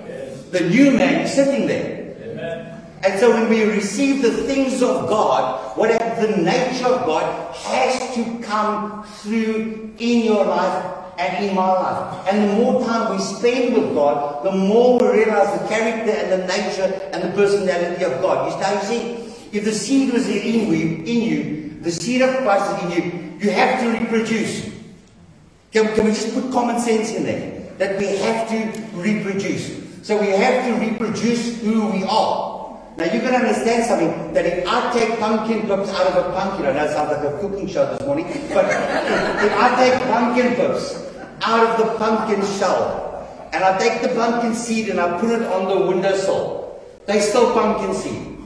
The 0.52 0.70
new 0.70 0.92
man 0.92 1.22
is 1.22 1.34
sitting 1.34 1.68
there. 1.68 2.01
And 3.04 3.20
so 3.20 3.32
when 3.32 3.50
we 3.50 3.64
receive 3.64 4.22
the 4.22 4.32
things 4.32 4.84
of 4.84 5.10
God, 5.10 5.76
whatever 5.78 6.28
the 6.28 6.38
nature 6.38 6.86
of 6.86 7.06
God 7.06 7.56
has 7.56 8.14
to 8.16 8.40
come 8.40 9.04
through 9.04 9.94
in 9.98 10.24
your 10.24 10.46
life 10.46 10.98
and 11.18 11.46
in 11.46 11.56
my 11.56 11.68
life. 11.68 12.28
And 12.28 12.50
the 12.50 12.54
more 12.56 12.86
time 12.86 13.16
we 13.16 13.22
spend 13.22 13.74
with 13.74 13.94
God, 13.94 14.44
the 14.44 14.52
more 14.52 15.00
we 15.00 15.08
realize 15.08 15.60
the 15.60 15.68
character 15.68 16.12
and 16.12 16.32
the 16.32 16.48
nature 16.48 17.10
and 17.14 17.24
the 17.24 17.30
personality 17.36 18.04
of 18.04 18.22
God. 18.22 18.52
You 18.52 18.58
start 18.58 18.84
see, 18.84 19.02
if 19.52 19.66
the 19.66 19.72
seed 19.72 20.14
was 20.14 20.28
in 20.28 20.72
you, 20.72 20.98
in 20.98 21.22
you, 21.22 21.80
the 21.82 21.92
seed 21.92 22.22
of 22.22 22.36
Christ 22.38 22.84
is 22.84 22.84
in 22.84 23.04
you, 23.04 23.38
you 23.40 23.50
have 23.52 23.80
to 23.82 24.00
reproduce. 24.00 24.70
Can, 25.72 25.94
can 25.96 26.06
we 26.06 26.12
just 26.12 26.34
put 26.34 26.52
common 26.52 26.80
sense 26.80 27.14
in 27.14 27.24
there? 27.24 27.72
That 27.78 27.98
we 27.98 28.06
have 28.18 28.48
to 28.50 28.82
reproduce. 28.94 29.82
So 30.04 30.20
we 30.20 30.28
have 30.28 30.66
to 30.66 30.86
reproduce 30.86 31.62
who 31.62 31.88
we 31.88 32.04
are. 32.04 32.51
Now 33.02 33.12
you 33.12 33.20
can 33.20 33.34
understand 33.34 33.84
something 33.86 34.32
that 34.36 34.46
if 34.46 34.68
I 34.68 34.94
take 34.94 35.18
pumpkin 35.18 35.62
pips 35.62 35.90
out 35.90 36.06
of 36.06 36.18
a 36.24 36.34
pumpkin, 36.38 36.68
I 36.68 36.74
know 36.74 36.86
it 36.86 36.92
sounds 36.92 37.10
like 37.10 37.34
a 37.34 37.36
cooking 37.40 37.68
show 37.68 37.84
this 37.90 38.06
morning, 38.06 38.28
but 38.54 38.66
if 39.46 39.54
I 39.58 39.76
take 39.76 40.00
pumpkin 40.04 40.54
pips 40.54 41.10
out 41.42 41.66
of 41.66 41.78
the 41.80 41.98
pumpkin 41.98 42.46
shell. 42.60 43.08
And 43.54 43.64
I 43.64 43.76
take 43.80 44.04
the 44.04 44.10
pumpkin 44.10 44.54
seed 44.54 44.90
and 44.90 45.00
I 45.00 45.20
put 45.20 45.32
it 45.32 45.42
on 45.48 45.68
the 45.68 45.88
windowsill. 45.88 46.80
They 47.08 47.22
still 47.22 47.52
pumpkin 47.54 47.96
seed. 47.96 48.38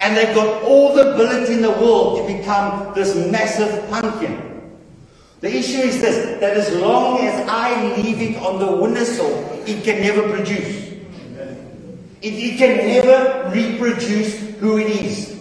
And 0.00 0.16
they've 0.16 0.34
got 0.34 0.62
all 0.62 0.94
the 0.94 1.12
ability 1.12 1.52
in 1.52 1.60
the 1.60 1.72
world 1.72 2.26
to 2.26 2.34
become 2.38 2.94
this 2.94 3.14
massive 3.30 3.86
pumpkin. 3.90 4.72
The 5.40 5.54
issue 5.54 5.76
is 5.76 6.00
this, 6.00 6.40
that 6.40 6.56
as 6.56 6.74
long 6.80 7.20
as 7.20 7.46
I 7.50 7.96
leave 7.96 8.22
it 8.22 8.42
on 8.42 8.58
the 8.58 8.76
windowsill, 8.80 9.62
it 9.66 9.84
can 9.84 10.00
never 10.00 10.26
produce. 10.30 10.93
It, 12.24 12.32
it 12.32 12.56
can 12.56 12.78
never 12.88 13.50
reproduce 13.50 14.40
who 14.56 14.78
it 14.78 14.88
is. 14.88 15.38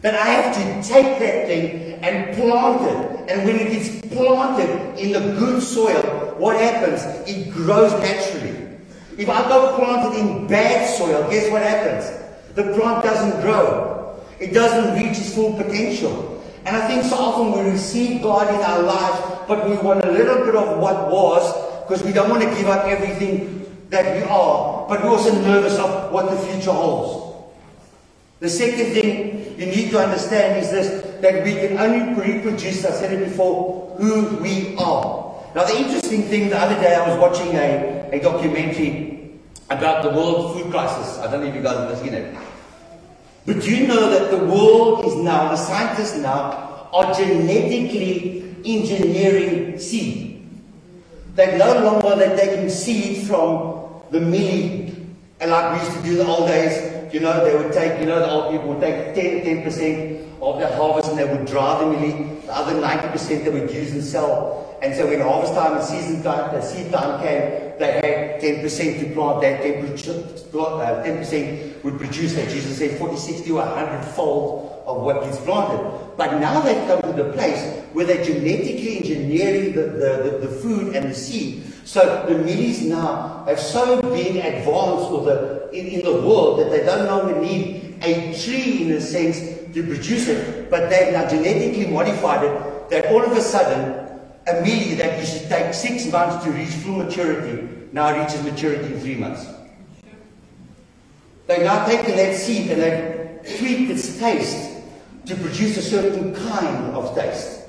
That 0.00 0.14
I 0.14 0.24
have 0.24 0.54
to 0.54 0.88
take 0.88 1.18
that 1.18 1.46
thing 1.46 2.02
and 2.02 2.34
plant 2.34 2.80
it. 2.80 3.30
And 3.30 3.44
when 3.44 3.56
it 3.56 3.68
is 3.68 4.00
planted 4.10 4.98
in 4.98 5.12
the 5.12 5.20
good 5.38 5.62
soil, 5.62 6.00
what 6.38 6.58
happens? 6.58 7.04
It 7.28 7.52
grows 7.52 7.92
naturally. 8.00 8.56
If 9.18 9.28
I 9.28 9.46
go 9.48 9.76
plant 9.76 10.14
it 10.14 10.20
in 10.20 10.46
bad 10.46 10.88
soil, 10.96 11.28
guess 11.30 11.50
what 11.50 11.60
happens? 11.60 12.08
The 12.54 12.72
plant 12.72 13.04
doesn't 13.04 13.42
grow. 13.42 14.18
It 14.40 14.54
doesn't 14.54 14.94
reach 14.96 15.18
its 15.18 15.34
full 15.34 15.52
potential. 15.52 16.42
And 16.64 16.74
I 16.74 16.88
think 16.88 17.04
so 17.04 17.16
often 17.16 17.52
we 17.52 17.70
receive 17.70 18.22
God 18.22 18.48
in 18.48 18.60
our 18.62 18.82
lives, 18.82 19.20
but 19.46 19.68
we 19.68 19.76
want 19.76 20.02
a 20.02 20.10
little 20.10 20.46
bit 20.46 20.56
of 20.56 20.78
what 20.78 21.10
was, 21.10 21.44
because 21.82 22.02
we 22.02 22.14
don't 22.14 22.30
want 22.30 22.42
to 22.42 22.48
give 22.48 22.68
up 22.68 22.86
everything 22.86 23.63
that 23.94 24.16
we 24.16 24.22
are, 24.24 24.86
but 24.88 25.02
we're 25.02 25.10
also 25.10 25.32
nervous 25.42 25.78
of 25.78 26.10
what 26.12 26.30
the 26.30 26.36
future 26.36 26.72
holds. 26.72 27.46
The 28.40 28.48
second 28.48 28.92
thing 28.92 29.58
you 29.58 29.66
need 29.66 29.90
to 29.90 29.98
understand 29.98 30.62
is 30.62 30.70
this, 30.70 31.20
that 31.22 31.44
we 31.44 31.54
can 31.54 31.78
only 31.78 32.20
reproduce, 32.20 32.84
I 32.84 32.90
said 32.90 33.12
it 33.12 33.24
before, 33.24 33.94
who 33.96 34.36
we 34.42 34.76
are. 34.76 35.32
Now 35.54 35.64
the 35.64 35.78
interesting 35.78 36.22
thing, 36.22 36.50
the 36.50 36.58
other 36.58 36.74
day 36.74 36.94
I 36.94 37.08
was 37.08 37.18
watching 37.18 37.54
a, 37.54 38.10
a 38.12 38.20
documentary 38.20 39.38
about 39.70 40.02
the 40.02 40.10
world 40.10 40.56
food 40.60 40.70
crisis. 40.72 41.18
I 41.20 41.30
don't 41.30 41.42
know 41.42 41.46
if 41.46 41.54
you 41.54 41.62
guys 41.62 41.76
have 41.76 41.98
seen 41.98 42.14
it. 42.14 42.36
But 43.46 43.62
do 43.62 43.74
you 43.74 43.86
know 43.86 44.10
that 44.10 44.30
the 44.30 44.44
world 44.44 45.04
is 45.04 45.14
now, 45.14 45.50
the 45.50 45.56
scientists 45.56 46.18
now, 46.18 46.88
are 46.92 47.14
genetically 47.14 48.56
engineering 48.64 49.78
seed. 49.78 50.46
They're 51.34 51.58
no 51.58 51.84
longer 51.84 52.16
that 52.16 52.38
taking 52.38 52.68
seed 52.68 53.26
from 53.26 53.83
the 54.14 54.20
mealie, 54.20 54.94
and 55.40 55.50
like 55.50 55.74
we 55.74 55.84
used 55.84 55.98
to 55.98 56.02
do 56.04 56.12
in 56.12 56.18
the 56.18 56.26
old 56.26 56.46
days, 56.46 57.12
you 57.12 57.18
know, 57.18 57.44
they 57.44 57.56
would 57.56 57.72
take, 57.72 57.98
you 57.98 58.06
know, 58.06 58.20
the 58.20 58.30
old 58.30 58.52
people 58.52 58.68
would 58.68 58.80
take 58.80 59.12
10, 59.12 59.64
10% 59.64 60.40
of 60.40 60.60
the 60.60 60.68
harvest 60.76 61.10
and 61.10 61.18
they 61.18 61.24
would 61.24 61.44
dry 61.46 61.80
the 61.80 61.86
mealie, 61.86 62.46
the 62.46 62.54
other 62.54 62.74
90% 62.74 63.44
they 63.44 63.50
would 63.50 63.68
use 63.72 63.90
and 63.90 64.04
sell. 64.04 64.78
And 64.82 64.94
so 64.94 65.08
when 65.08 65.20
harvest 65.20 65.54
time 65.54 65.76
and 65.76 65.82
season 65.84 66.22
time, 66.22 66.54
the 66.54 66.62
seed 66.62 66.92
time 66.92 67.20
came, 67.20 67.76
they 67.80 68.38
had 68.38 68.40
10% 68.40 69.00
to 69.00 69.14
plant 69.14 69.40
that, 69.40 69.62
10%, 69.62 70.54
uh, 70.54 71.02
10% 71.02 71.82
would 71.82 71.98
produce 71.98 72.34
that. 72.34 72.48
Jesus 72.48 72.78
said 72.78 72.96
40, 72.96 73.16
60 73.16 73.50
or 73.50 73.66
100 73.66 74.04
fold 74.14 74.84
of 74.86 75.02
what 75.02 75.24
gets 75.24 75.40
planted. 75.40 75.82
But 76.16 76.38
now 76.38 76.60
they've 76.60 76.86
come 76.86 77.02
to 77.02 77.12
the 77.20 77.32
place 77.32 77.82
where 77.92 78.06
they're 78.06 78.24
genetically 78.24 78.98
engineering 78.98 79.72
the, 79.72 79.82
the, 79.82 80.30
the, 80.30 80.46
the 80.46 80.48
food 80.60 80.94
and 80.94 81.10
the 81.10 81.14
seed. 81.14 81.64
So 81.84 82.24
the 82.26 82.34
mealies 82.34 82.86
now 82.86 83.44
have 83.46 83.60
so 83.60 84.00
been 84.00 84.38
advanced 84.38 85.10
or 85.10 85.24
the, 85.24 85.70
in, 85.72 85.86
in 85.86 86.04
the 86.04 86.12
world 86.12 86.60
that 86.60 86.70
they 86.70 86.84
don't 86.84 87.06
longer 87.06 87.38
need 87.40 87.96
a 88.02 88.34
tree 88.42 88.84
in 88.84 88.92
a 88.92 89.00
sense 89.00 89.38
to 89.74 89.82
produce 89.82 90.28
it, 90.28 90.70
but 90.70 90.88
they've 90.88 91.12
now 91.12 91.28
genetically 91.28 91.86
modified 91.86 92.44
it 92.44 92.90
that 92.90 93.12
all 93.12 93.22
of 93.22 93.32
a 93.32 93.40
sudden 93.40 94.04
a 94.46 94.52
mealie 94.62 94.96
that 94.96 95.18
used 95.18 95.42
to 95.42 95.48
take 95.48 95.74
six 95.74 96.10
months 96.10 96.44
to 96.44 96.50
reach 96.50 96.70
full 96.70 96.96
maturity 96.96 97.68
now 97.92 98.18
reaches 98.18 98.42
maturity 98.42 98.92
in 98.92 99.00
three 99.00 99.14
months. 99.14 99.46
They've 101.46 101.62
now 101.62 101.86
taken 101.86 102.16
that 102.16 102.34
seed 102.34 102.70
and 102.70 102.82
they've 102.82 103.58
tweaked 103.58 103.90
its 103.90 104.18
taste 104.18 104.82
to 105.26 105.34
produce 105.36 105.76
a 105.76 105.82
certain 105.82 106.34
kind 106.34 106.94
of 106.94 107.14
taste. 107.14 107.62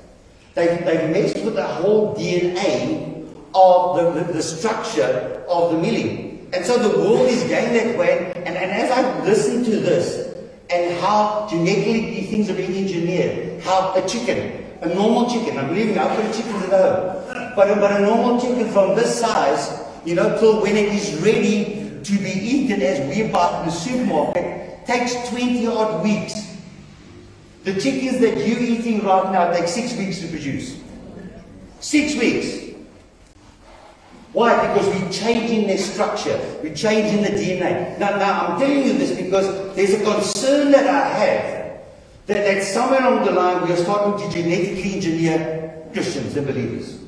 They've, 0.54 0.84
they've 0.84 1.10
messed 1.10 1.44
with 1.44 1.54
the 1.54 1.66
whole 1.66 2.14
DNA 2.16 3.15
of 3.56 3.96
the, 3.96 4.22
the, 4.22 4.32
the 4.34 4.42
structure 4.42 5.42
of 5.48 5.72
the 5.72 5.78
milling. 5.78 6.48
And 6.52 6.64
so 6.64 6.76
the 6.78 6.98
world 6.98 7.28
is 7.28 7.40
going 7.42 7.72
that 7.72 7.98
way. 7.98 8.32
And, 8.36 8.56
and 8.56 8.70
as 8.70 8.90
I 8.90 9.24
listen 9.24 9.64
to 9.64 9.70
this, 9.70 10.36
and 10.68 10.98
how 11.00 11.46
genetically 11.48 12.22
things 12.26 12.50
are 12.50 12.54
being 12.54 12.76
engineered, 12.76 13.62
how 13.62 13.94
a 13.94 14.06
chicken, 14.06 14.64
a 14.82 14.94
normal 14.94 15.30
chicken, 15.30 15.56
I 15.56 15.66
believe 15.66 15.86
me, 15.86 15.98
I've 15.98 16.16
got 16.16 16.34
chickens 16.34 16.64
at 16.64 16.70
home, 16.70 17.52
but 17.56 17.70
a, 17.70 17.76
but 17.76 18.00
a 18.00 18.04
normal 18.04 18.40
chicken 18.40 18.68
from 18.70 18.94
this 18.94 19.18
size, 19.18 19.80
you 20.04 20.14
know, 20.14 20.38
till 20.38 20.60
when 20.60 20.76
it 20.76 20.92
is 20.92 21.14
ready 21.22 22.00
to 22.04 22.18
be 22.18 22.30
eaten 22.30 22.82
as 22.82 23.00
we 23.08 23.30
buy 23.30 23.60
in 23.60 23.66
the 23.66 23.72
supermarket, 23.72 24.86
takes 24.86 25.28
20 25.30 25.66
odd 25.66 26.04
weeks 26.04 26.46
the 27.66 27.74
chickens 27.80 28.20
that 28.20 28.46
you're 28.46 28.60
eating 28.60 29.04
right 29.04 29.32
now 29.32 29.52
take 29.52 29.66
six 29.66 29.92
weeks 29.96 30.20
to 30.20 30.28
produce. 30.28 30.80
Six 31.80 32.14
weeks. 32.14 32.65
Why? 34.36 34.66
Because 34.66 34.86
we're 34.88 35.10
changing 35.10 35.66
their 35.66 35.78
structure. 35.78 36.38
We're 36.62 36.74
changing 36.74 37.22
the 37.22 37.30
DNA. 37.30 37.98
Now, 37.98 38.18
now 38.18 38.46
I'm 38.48 38.60
telling 38.60 38.84
you 38.84 38.92
this 38.92 39.18
because 39.18 39.74
there's 39.74 39.94
a 39.94 40.04
concern 40.04 40.72
that 40.72 40.86
I 40.86 41.08
have 41.08 41.80
that, 42.26 42.44
that 42.44 42.62
somewhere 42.62 43.02
along 43.02 43.24
the 43.24 43.32
line 43.32 43.66
we 43.66 43.72
are 43.72 43.78
starting 43.78 44.28
to 44.28 44.36
genetically 44.36 44.96
engineer 44.96 45.88
Christians 45.94 46.36
and 46.36 46.46
believers. 46.46 46.98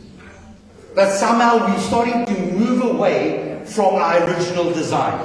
That 0.95 1.13
somehow 1.19 1.69
we're 1.69 1.79
starting 1.81 2.25
to 2.25 2.41
move 2.53 2.83
away 2.83 3.63
from 3.67 3.97
our 3.97 4.25
original 4.25 4.73
design. 4.73 5.21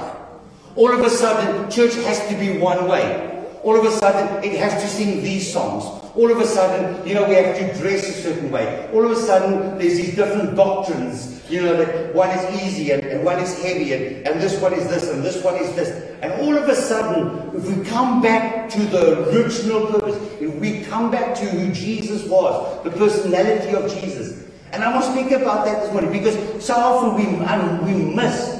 All 0.75 0.91
of 0.91 1.00
a 1.00 1.10
sudden, 1.10 1.72
church 1.72 1.93
has 2.03 2.27
to 2.27 2.36
be 2.38 2.57
one 2.57 2.86
way. 2.89 3.32
All 3.63 3.79
of 3.79 3.86
a 3.86 3.91
sudden, 3.91 4.43
it 4.43 4.60
has 4.60 4.82
to 4.82 4.88
sing 4.89 5.24
these 5.24 5.51
songs. 5.51 5.86
All 6.15 6.29
of 6.29 6.38
a 6.39 6.46
sudden, 6.46 7.08
you 7.08 7.15
know, 7.15 7.27
we 7.27 7.36
have 7.36 7.58
to 7.58 7.79
dress 7.79 8.08
a 8.08 8.12
certain 8.12 8.51
way. 8.51 8.89
All 8.93 9.05
of 9.05 9.12
a 9.12 9.15
sudden, 9.15 9.77
there's 9.79 9.96
these 9.96 10.15
different 10.15 10.55
doctrines. 10.55 11.41
You 11.50 11.62
know, 11.62 11.77
that 11.77 12.13
one 12.13 12.29
is 12.29 12.62
easy 12.62 12.91
and, 12.91 13.03
and 13.05 13.24
one 13.24 13.39
is 13.39 13.58
heavy 13.62 13.93
and, 13.93 14.27
and 14.27 14.41
this 14.41 14.60
one 14.60 14.74
is 14.74 14.88
this 14.89 15.10
and 15.10 15.24
this 15.24 15.41
one 15.43 15.55
is 15.55 15.74
this. 15.75 15.89
And 16.22 16.34
all 16.41 16.58
of 16.58 16.67
a 16.67 16.75
sudden, 16.75 17.55
if 17.55 17.65
we 17.65 17.84
come 17.86 18.22
back 18.22 18.70
to 18.72 18.79
the 18.79 19.29
original 19.29 19.88
purpose, 19.88 20.17
if 20.41 20.53
we 20.55 20.84
come 20.84 21.10
back 21.10 21.34
to 21.36 21.46
who 21.46 21.72
Jesus 21.72 22.27
was, 22.27 22.84
the 22.84 22.91
personality 22.91 23.75
of 23.75 23.89
Jesus, 23.93 24.43
and 24.74 24.84
I 24.84 24.91
want 24.91 25.05
to 25.05 25.12
speak 25.12 25.32
about 25.32 25.65
that 25.65 25.84
this 25.84 25.91
morning 25.91 26.12
because 26.12 26.65
so 26.65 26.74
often 26.74 27.15
we, 27.15 27.46
um, 27.46 27.86
we 27.86 27.93
miss 27.93 28.52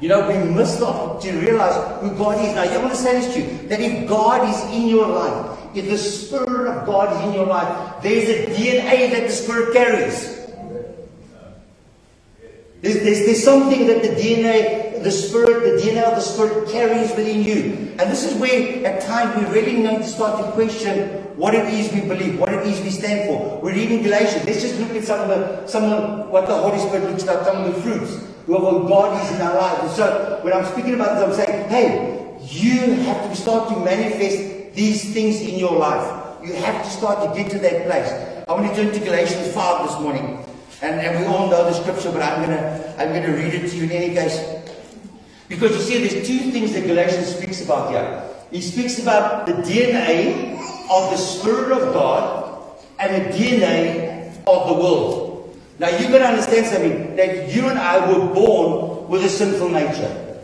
you 0.00 0.08
know, 0.08 0.28
we 0.28 0.48
must 0.54 0.78
not 0.78 1.20
to 1.22 1.32
realize 1.40 1.74
who 2.00 2.16
God 2.16 2.38
is. 2.44 2.54
Now, 2.54 2.62
I 2.62 2.76
want 2.78 2.90
to 2.90 2.96
say 2.96 3.20
this 3.20 3.34
to 3.34 3.40
you 3.40 3.68
that 3.68 3.80
if 3.80 4.08
God 4.08 4.48
is 4.48 4.72
in 4.72 4.86
your 4.86 5.08
life, 5.08 5.58
if 5.74 5.88
the 5.88 5.98
Spirit 5.98 6.68
of 6.70 6.86
God 6.86 7.16
is 7.16 7.28
in 7.28 7.34
your 7.34 7.46
life, 7.46 8.02
there's 8.02 8.28
a 8.28 8.46
DNA 8.54 9.10
that 9.10 9.26
the 9.26 9.32
Spirit 9.32 9.72
carries. 9.72 10.38
There's, 12.80 13.02
there's, 13.02 13.26
there's 13.26 13.42
something 13.42 13.88
that 13.88 14.02
the 14.02 14.10
DNA, 14.10 15.02
the 15.02 15.10
Spirit, 15.10 15.64
the 15.64 15.82
DNA 15.82 16.04
of 16.04 16.14
the 16.14 16.20
Spirit 16.20 16.68
carries 16.70 17.10
within 17.16 17.42
you. 17.42 17.96
And 17.98 18.08
this 18.08 18.22
is 18.22 18.38
where, 18.38 18.86
at 18.86 19.02
times, 19.02 19.36
we 19.36 19.52
really 19.52 19.82
need 19.82 19.98
to 19.98 20.06
start 20.06 20.44
to 20.44 20.52
question 20.52 21.24
what 21.36 21.54
it 21.54 21.66
is 21.74 21.92
we 21.92 22.02
believe, 22.02 22.38
what 22.38 22.52
it 22.52 22.64
is 22.68 22.80
we 22.82 22.90
stand 22.90 23.28
for. 23.28 23.60
We're 23.60 23.74
reading 23.74 24.04
Galatians. 24.04 24.44
Let's 24.44 24.62
just 24.62 24.78
look 24.78 24.90
at 24.90 25.02
some 25.02 25.20
of 25.22 25.28
the, 25.28 25.66
some 25.66 25.84
of 25.92 26.28
what 26.28 26.46
the 26.46 26.54
Holy 26.54 26.78
Spirit 26.78 27.10
looks 27.10 27.26
like, 27.26 27.44
some 27.44 27.64
of 27.64 27.74
the 27.74 27.82
fruits 27.82 28.28
of 28.56 28.88
God 28.88 29.24
is 29.24 29.36
in 29.36 29.42
our 29.42 29.54
lives. 29.54 29.82
And 29.82 29.90
so, 29.92 30.40
when 30.42 30.52
I'm 30.52 30.64
speaking 30.64 30.94
about 30.94 31.18
this, 31.18 31.38
I'm 31.38 31.46
saying, 31.46 31.68
hey, 31.68 32.36
you 32.42 32.94
have 33.04 33.28
to 33.28 33.36
start 33.36 33.68
to 33.68 33.76
manifest 33.80 34.74
these 34.74 35.12
things 35.12 35.40
in 35.40 35.58
your 35.58 35.72
life. 35.72 36.24
You 36.42 36.54
have 36.54 36.84
to 36.84 36.90
start 36.90 37.28
to 37.28 37.40
get 37.40 37.50
to 37.52 37.58
that 37.58 37.84
place. 37.86 38.46
I 38.48 38.52
want 38.52 38.74
to 38.74 38.82
turn 38.82 38.92
to 38.92 39.00
Galatians 39.00 39.52
5 39.52 39.88
this 39.88 40.00
morning. 40.00 40.44
And, 40.80 41.00
and 41.00 41.20
we 41.20 41.26
all 41.26 41.50
know 41.50 41.64
the 41.64 41.72
scripture, 41.72 42.12
but 42.12 42.22
I'm 42.22 42.44
gonna 42.44 42.94
I'm 42.98 43.08
gonna 43.12 43.36
read 43.36 43.52
it 43.52 43.68
to 43.68 43.76
you 43.76 43.84
in 43.84 43.90
any 43.90 44.14
case. 44.14 44.38
Because 45.48 45.72
you 45.72 45.80
see, 45.80 46.06
there's 46.06 46.26
two 46.26 46.50
things 46.52 46.72
that 46.74 46.86
Galatians 46.86 47.34
speaks 47.34 47.64
about 47.64 47.90
here. 47.90 48.22
He 48.50 48.60
speaks 48.60 48.98
about 49.00 49.46
the 49.46 49.54
DNA 49.54 50.54
of 50.90 51.10
the 51.10 51.16
Spirit 51.16 51.72
of 51.72 51.92
God 51.92 52.78
and 53.00 53.32
the 53.32 53.36
DNA 53.36 54.28
of 54.46 54.68
the 54.68 54.74
world. 54.74 55.17
Now 55.78 55.90
you've 55.90 56.10
got 56.10 56.18
to 56.18 56.26
understand 56.26 56.66
something 56.66 57.16
that 57.16 57.54
you 57.54 57.68
and 57.68 57.78
I 57.78 58.10
were 58.10 58.34
born 58.34 59.08
with 59.08 59.24
a 59.24 59.28
sinful 59.28 59.68
nature. 59.68 60.40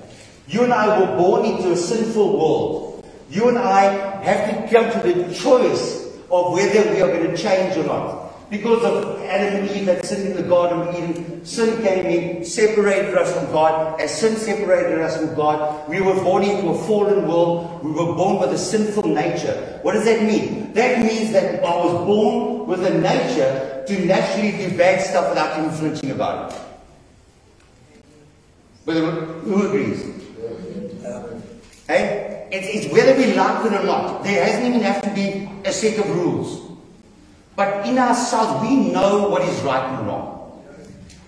You 0.46 0.62
and 0.62 0.72
I 0.72 1.00
were 1.00 1.16
born 1.16 1.44
into 1.44 1.72
a 1.72 1.76
sinful 1.76 2.38
world. 2.38 3.06
You 3.30 3.48
and 3.48 3.58
I 3.58 4.22
have 4.22 4.48
to 4.48 4.72
come 4.72 4.92
to 4.92 5.12
the 5.12 5.34
choice 5.34 6.06
of 6.30 6.52
whether 6.52 6.88
we 6.92 7.00
are 7.00 7.08
going 7.08 7.30
to 7.30 7.36
change 7.36 7.76
or 7.76 7.84
not. 7.84 8.23
Because 8.50 8.84
of 8.84 9.22
Adam 9.22 9.64
and 9.64 9.70
Eve 9.70 9.86
that 9.86 10.04
sinned 10.04 10.28
in 10.28 10.36
the 10.36 10.42
Garden 10.42 10.86
of 10.86 10.94
Eden, 10.94 11.44
sin 11.44 11.82
came 11.82 12.06
in, 12.06 12.44
separated 12.44 13.16
us 13.16 13.32
from 13.34 13.50
God. 13.52 14.00
As 14.00 14.16
sin 14.18 14.36
separated 14.36 15.00
us 15.00 15.16
from 15.16 15.34
God, 15.34 15.88
we 15.88 16.00
were 16.00 16.14
born 16.14 16.42
into 16.42 16.68
a 16.68 16.78
fallen 16.86 17.26
world. 17.26 17.82
We 17.82 17.90
were 17.90 18.14
born 18.14 18.40
with 18.40 18.52
a 18.52 18.58
sinful 18.58 19.08
nature. 19.08 19.80
What 19.82 19.92
does 19.92 20.04
that 20.04 20.22
mean? 20.22 20.72
That 20.74 21.00
means 21.00 21.32
that 21.32 21.64
I 21.64 21.76
was 21.84 22.06
born 22.06 22.66
with 22.66 22.84
a 22.84 22.98
nature 22.98 23.84
to 23.86 24.04
naturally 24.04 24.52
do 24.52 24.76
bad 24.76 25.00
stuff 25.00 25.30
without 25.30 25.58
influencing 25.58 26.10
about 26.10 26.52
it. 26.52 26.60
But 28.84 28.94
who 28.94 29.66
agrees? 29.66 30.02
Hey? 31.86 32.48
It's, 32.52 32.86
it's 32.86 32.92
whether 32.92 33.16
we 33.16 33.34
like 33.34 33.66
it 33.66 33.72
or 33.72 33.84
not. 33.84 34.22
There 34.22 34.44
hasn't 34.44 34.66
even 34.66 34.80
have 34.82 35.02
to 35.02 35.10
be 35.10 35.48
a 35.64 35.72
set 35.72 35.98
of 35.98 36.08
rules. 36.10 36.73
But 37.56 37.86
in 37.86 37.98
ourselves, 37.98 38.62
we 38.66 38.90
know 38.90 39.28
what 39.28 39.42
is 39.42 39.60
right 39.62 39.84
and 39.98 40.06
wrong. 40.06 40.62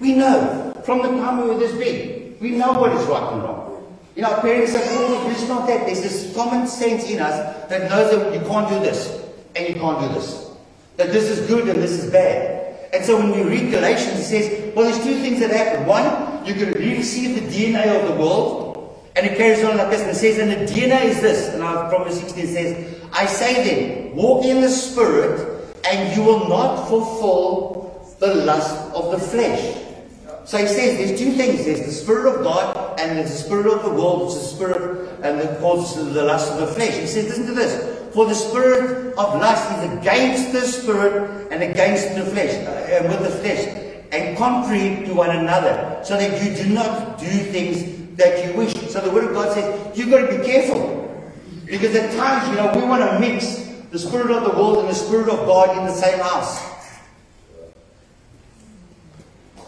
We 0.01 0.15
know. 0.15 0.73
From 0.85 1.03
the 1.03 1.09
time 1.09 1.43
we 1.43 1.49
were 1.49 1.59
this 1.59 1.73
big, 1.73 2.41
we 2.41 2.51
know 2.51 2.73
what 2.73 2.93
is 2.93 3.05
right 3.07 3.33
and 3.33 3.43
wrong. 3.43 3.97
You 4.15 4.23
know, 4.23 4.35
parents 4.41 4.73
say, 4.73 4.83
oh, 4.91 5.29
it's 5.31 5.47
not 5.49 5.67
that. 5.67 5.87
There's 5.87 6.03
this 6.03 6.35
common 6.35 6.67
sense 6.67 7.09
in 7.11 7.21
us 7.21 7.69
that 7.69 7.91
knows 7.91 8.11
that 8.11 8.33
you 8.33 8.41
can't 8.49 8.69
do 8.69 8.81
this 8.81 9.23
and 9.55 9.69
you 9.69 9.75
can't 9.75 10.01
do 10.01 10.09
this. 10.15 10.51
That 10.97 11.13
this 11.13 11.25
is 11.25 11.47
good 11.47 11.69
and 11.69 11.83
this 11.83 11.93
is 11.93 12.11
bad. 12.11 12.57
And 12.93 13.05
so 13.05 13.19
when 13.19 13.31
we 13.31 13.43
read 13.43 13.71
Galatians, 13.71 14.21
it 14.21 14.25
says, 14.25 14.75
well, 14.75 14.91
there's 14.91 15.05
two 15.05 15.21
things 15.21 15.41
that 15.41 15.51
happen. 15.51 15.87
One, 15.87 16.47
you 16.47 16.55
can 16.55 16.73
receive 16.73 17.35
the 17.35 17.47
DNA 17.47 18.01
of 18.01 18.09
the 18.09 18.19
world, 18.19 18.99
and 19.17 19.27
it 19.27 19.37
carries 19.37 19.63
on 19.65 19.77
like 19.77 19.91
this, 19.91 20.01
and 20.01 20.11
it 20.11 20.15
says, 20.15 20.39
and 20.39 20.51
the 20.51 20.73
DNA 20.73 21.05
is 21.05 21.21
this. 21.21 21.53
And 21.53 21.63
our 21.63 21.89
Proverbs 21.91 22.19
16 22.21 22.47
says, 22.47 23.03
I 23.13 23.27
say 23.27 23.65
then, 23.65 24.17
walk 24.17 24.45
in 24.45 24.61
the 24.61 24.69
Spirit, 24.69 25.46
and 25.89 26.17
you 26.17 26.23
will 26.23 26.49
not 26.49 26.89
fulfill 26.89 28.17
the 28.19 28.35
lust 28.35 28.75
of 28.95 29.11
the 29.13 29.19
flesh. 29.19 29.83
So 30.45 30.59
he 30.59 30.67
says 30.67 30.99
there's 30.99 31.19
two 31.19 31.33
things. 31.33 31.65
There's 31.65 31.85
the 31.85 31.93
Spirit 31.93 32.35
of 32.35 32.45
God 32.45 33.01
and 33.01 33.19
there's 33.19 33.31
the 33.31 33.37
Spirit 33.37 33.67
of 33.67 33.83
the 33.83 33.91
world, 33.91 34.27
which 34.27 34.37
is 34.37 34.43
the 34.43 34.57
Spirit 34.57 35.21
and 35.23 35.41
the 35.41 35.57
causes 35.61 36.07
of 36.07 36.15
the 36.15 36.23
lust 36.23 36.53
of 36.53 36.61
the 36.61 36.69
flesh. 36.69 36.95
He 36.95 37.07
says, 37.07 37.27
listen 37.27 37.47
to 37.47 37.53
this. 37.53 38.15
For 38.15 38.27
the 38.27 38.35
Spirit 38.35 39.15
of 39.19 39.41
lust 39.41 39.71
is 39.77 39.99
against 39.99 40.53
the 40.53 40.63
Spirit 40.63 41.53
and 41.53 41.63
against 41.63 42.15
the 42.15 42.25
flesh, 42.25 42.55
and 42.55 43.09
with 43.09 43.21
the 43.21 43.39
flesh, 43.41 43.67
and 44.13 44.39
contrary 44.39 45.05
to 45.05 45.13
one 45.13 45.31
another, 45.31 46.01
so 46.03 46.17
that 46.17 46.43
you 46.43 46.55
do 46.57 46.73
not 46.73 47.19
do 47.19 47.27
things 47.27 48.17
that 48.17 48.47
you 48.47 48.57
wish. 48.57 48.73
So 48.91 49.01
the 49.01 49.11
Word 49.11 49.25
of 49.25 49.33
God 49.35 49.53
says, 49.53 49.99
you've 49.99 50.11
got 50.11 50.31
to 50.31 50.39
be 50.39 50.45
careful. 50.47 50.95
Because 51.67 51.95
at 51.97 52.17
times, 52.17 52.49
you 52.49 52.55
know, 52.55 52.73
we 52.81 52.89
want 52.89 53.03
to 53.03 53.19
mix 53.19 53.66
the 53.97 54.03
Spirit 54.03 54.31
of 54.31 54.45
the 54.45 54.51
world 54.51 54.77
and 54.77 54.91
the 54.91 54.95
Spirit 54.95 55.31
of 55.31 55.47
God 55.47 55.79
in 55.79 55.87
the 55.87 55.95
same 55.95 56.19
house. 56.19 56.63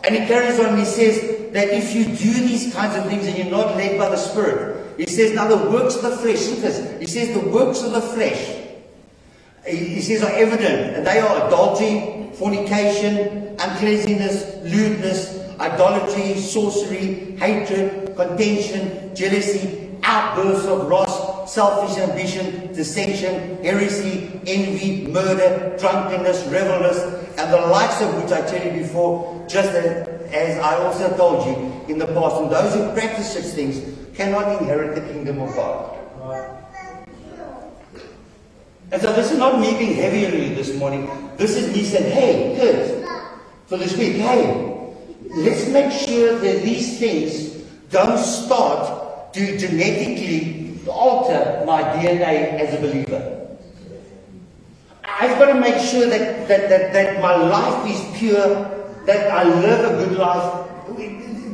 And 0.04 0.14
he 0.14 0.26
carries 0.26 0.60
on 0.60 0.66
and 0.66 0.78
he 0.78 0.84
says 0.84 1.52
that 1.54 1.70
if 1.70 1.94
you 1.94 2.04
do 2.04 2.32
these 2.46 2.74
kinds 2.74 2.94
of 2.94 3.06
things 3.06 3.26
and 3.26 3.38
you're 3.38 3.50
not 3.50 3.74
led 3.76 3.96
by 3.96 4.10
the 4.10 4.18
Spirit, 4.18 4.98
he 4.98 5.06
says, 5.06 5.32
now 5.32 5.48
the 5.48 5.70
works 5.70 5.96
of 5.96 6.02
the 6.02 6.14
flesh, 6.18 6.46
Look, 6.46 7.00
he 7.00 7.06
says 7.06 7.32
the 7.40 7.48
works 7.48 7.82
of 7.82 7.92
the 7.92 8.02
flesh, 8.02 8.54
he 9.66 10.02
says 10.02 10.22
are 10.22 10.32
evident, 10.32 10.96
and 10.96 11.06
they 11.06 11.20
are 11.20 11.46
adultery, 11.46 12.28
fornication, 12.34 13.56
uncleanness, 13.58 14.56
lewdness, 14.62 15.38
idolatry, 15.58 16.34
sorcery, 16.34 17.34
hatred, 17.36 18.14
contention, 18.14 19.16
jealousy, 19.16 19.96
outbursts 20.02 20.66
of 20.66 20.86
wrath, 20.86 21.17
selfish 21.48 21.96
ambition, 21.96 22.72
dissension, 22.74 23.62
heresy, 23.64 24.30
envy, 24.46 25.06
murder, 25.06 25.74
drunkenness, 25.78 26.44
revelries, 26.48 26.98
and 27.38 27.52
the 27.52 27.60
likes 27.68 28.00
of 28.02 28.22
which 28.22 28.30
I 28.32 28.42
tell 28.46 28.64
you 28.64 28.82
before, 28.82 29.46
just 29.48 29.70
as, 29.70 30.08
as 30.32 30.58
I 30.58 30.76
also 30.84 31.16
told 31.16 31.46
you 31.46 31.92
in 31.92 31.98
the 31.98 32.06
past. 32.06 32.42
And 32.42 32.52
those 32.52 32.74
who 32.74 32.92
practice 32.92 33.32
such 33.32 33.54
things 33.54 33.80
cannot 34.14 34.60
inherit 34.60 34.94
the 34.94 35.12
kingdom 35.12 35.40
of 35.40 35.54
God. 35.54 35.94
And 38.90 39.02
so 39.02 39.12
this 39.12 39.30
is 39.30 39.38
not 39.38 39.60
me 39.60 39.76
being 39.78 39.94
heavy 39.94 40.26
on 40.26 40.32
you 40.32 40.54
this 40.54 40.74
morning. 40.74 41.08
This 41.36 41.56
is 41.56 41.74
me 41.74 41.84
saying, 41.84 42.10
hey, 42.10 42.56
kids, 42.56 43.08
for 43.66 43.76
this 43.76 43.96
week, 43.96 44.16
hey, 44.16 44.94
let's 45.36 45.68
make 45.68 45.92
sure 45.92 46.38
that 46.38 46.62
these 46.62 46.98
things 46.98 47.62
don't 47.90 48.18
start 48.18 49.34
to 49.34 49.58
genetically 49.58 50.57
alter 50.92 51.62
my 51.66 51.82
DNA 51.82 52.58
as 52.60 52.74
a 52.74 52.80
believer. 52.80 53.48
I've 55.04 55.38
got 55.38 55.52
to 55.52 55.60
make 55.60 55.80
sure 55.80 56.08
that, 56.08 56.46
that, 56.48 56.68
that, 56.68 56.92
that 56.92 57.20
my 57.20 57.34
life 57.34 57.90
is 57.90 58.18
pure, 58.18 58.54
that 59.06 59.30
I 59.30 59.42
live 59.44 59.92
a 59.92 60.04
good 60.04 60.16
life. 60.18 60.66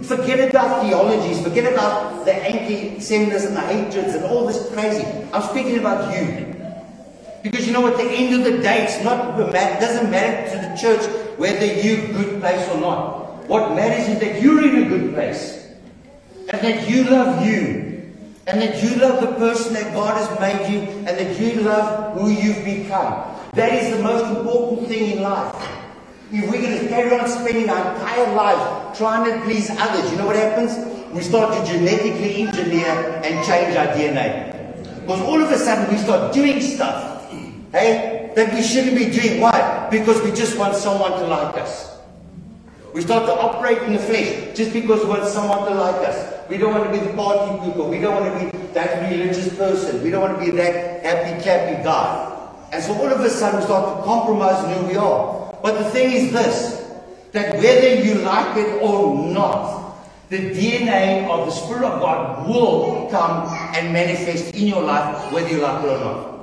Forget 0.06 0.50
about 0.50 0.82
theologies, 0.82 1.42
forget 1.42 1.72
about 1.72 2.26
the 2.26 2.34
anti-Semitism, 2.34 3.48
and 3.48 3.56
the 3.56 3.60
hatreds, 3.60 4.14
and 4.14 4.24
all 4.26 4.46
this 4.46 4.70
crazy. 4.73 5.06
I'm 5.32 5.42
speaking 5.42 5.78
about 5.78 6.14
you. 6.14 6.54
Because 7.42 7.66
you 7.66 7.73
know, 7.73 7.86
at 7.86 7.97
the 7.97 8.04
end 8.04 8.34
of 8.34 8.44
the 8.44 8.62
day, 8.62 8.84
it's 8.84 9.02
not 9.04 9.38
it 9.38 9.80
doesn't 9.80 10.10
matter 10.10 10.50
to 10.50 10.68
the 10.68 10.76
church 10.76 11.04
whether 11.38 11.64
you're 11.64 12.04
in 12.04 12.10
a 12.10 12.12
good 12.12 12.40
place 12.40 12.68
or 12.70 12.80
not. 12.80 13.47
What 13.49 13.75
matters 13.75 14.08
is 14.08 14.20
that 14.20 14.40
you're 14.40 14.66
in 14.66 14.84
a 14.84 14.88
good 14.88 15.14
place. 15.14 15.68
And 16.50 16.60
that 16.62 16.88
you 16.88 17.04
love 17.04 17.44
you. 17.47 17.83
And 18.47 18.61
that 18.61 18.83
you 18.83 18.97
love 18.97 19.21
the 19.21 19.33
person 19.39 19.73
that 19.75 19.95
God 19.95 20.17
has 20.17 20.28
made 20.39 20.71
you. 20.71 20.80
And 20.80 21.09
that 21.09 21.41
you 21.41 21.63
love 21.63 22.19
who 22.19 22.30
you've 22.30 22.65
become. 22.65 23.35
That 23.54 23.73
is 23.73 23.97
the 23.97 24.02
most 24.02 24.37
important 24.37 24.89
thing 24.89 25.17
in 25.17 25.23
life. 25.23 25.54
If 26.30 26.50
we're 26.50 26.61
going 26.61 26.78
to 26.80 26.89
carry 26.89 27.19
on 27.19 27.28
spending 27.28 27.71
our 27.71 27.95
entire 27.95 28.35
life 28.35 28.99
trying 28.99 29.30
to 29.30 29.45
please 29.45 29.71
others, 29.71 30.11
you 30.11 30.19
know 30.19 30.26
what 30.26 30.37
happens? 30.37 30.76
We 31.15 31.23
start 31.23 31.54
to 31.54 31.73
genetically 31.73 32.43
engineer 32.43 33.21
and 33.25 33.47
change 33.47 33.76
our 33.76 33.87
DNA. 33.95 34.52
Because 35.00 35.21
all 35.21 35.41
of 35.41 35.50
a 35.50 35.57
sudden 35.57 35.95
we 35.95 36.00
start 36.00 36.35
doing 36.35 36.61
stuff, 36.61 37.30
hey, 37.71 38.33
that 38.35 38.52
we 38.52 38.63
shouldn't 38.63 38.97
be 38.97 39.11
doing. 39.11 39.41
Why? 39.41 39.87
Because 39.91 40.21
we 40.23 40.33
just 40.33 40.59
want 40.59 40.75
someone 40.75 41.13
to 41.13 41.26
like 41.26 41.57
us. 41.57 41.99
We 42.93 43.02
start 43.02 43.26
to 43.26 43.33
operate 43.33 43.78
in 43.83 43.93
the 43.93 43.99
flesh 43.99 44.57
just 44.57 44.73
because 44.73 45.02
we 45.02 45.11
want 45.11 45.26
someone 45.26 45.71
to 45.71 45.75
like 45.75 46.09
us. 46.09 46.33
We 46.49 46.59
don't 46.59 46.75
want 46.75 46.93
to 46.93 46.99
be 46.99 47.04
the 47.04 47.13
party 47.15 47.67
people. 47.67 47.89
We 47.89 48.00
don't 48.00 48.21
want 48.21 48.52
to 48.52 48.59
be 48.59 48.67
that 48.75 49.11
religious 49.11 49.57
person. 49.57 50.02
We 50.02 50.11
don't 50.11 50.21
want 50.21 50.39
to 50.39 50.45
be 50.45 50.50
that 50.52 51.02
happy, 51.02 51.43
clappy 51.43 51.83
guy. 51.83 52.30
And 52.73 52.83
so 52.83 52.93
all 52.95 53.09
of 53.09 53.21
a 53.21 53.30
sudden 53.30 53.61
we 53.61 53.65
start 53.65 53.99
to 53.99 54.04
compromise 54.04 54.65
in 54.65 54.83
who 54.83 54.87
we 54.89 54.97
are. 54.97 55.57
But 55.63 55.78
the 55.78 55.91
thing 55.91 56.13
is 56.13 56.33
this, 56.33 56.93
that 57.33 57.54
whether 57.57 57.95
you 57.95 58.17
like 58.17 58.57
it 58.57 58.83
or 58.83 59.30
not, 59.33 59.97
the 60.28 60.39
DNA 60.39 61.28
of 61.28 61.47
the 61.47 61.52
Spirit 61.52 61.85
of 61.85 62.00
God 62.00 62.49
will 62.49 63.09
come 63.11 63.47
and 63.75 63.93
manifest 63.93 64.54
in 64.54 64.67
your 64.67 64.83
life, 64.83 65.33
whether 65.33 65.49
you 65.49 65.59
like 65.59 65.85
it 65.85 65.89
or 65.89 65.99
not. 65.99 66.35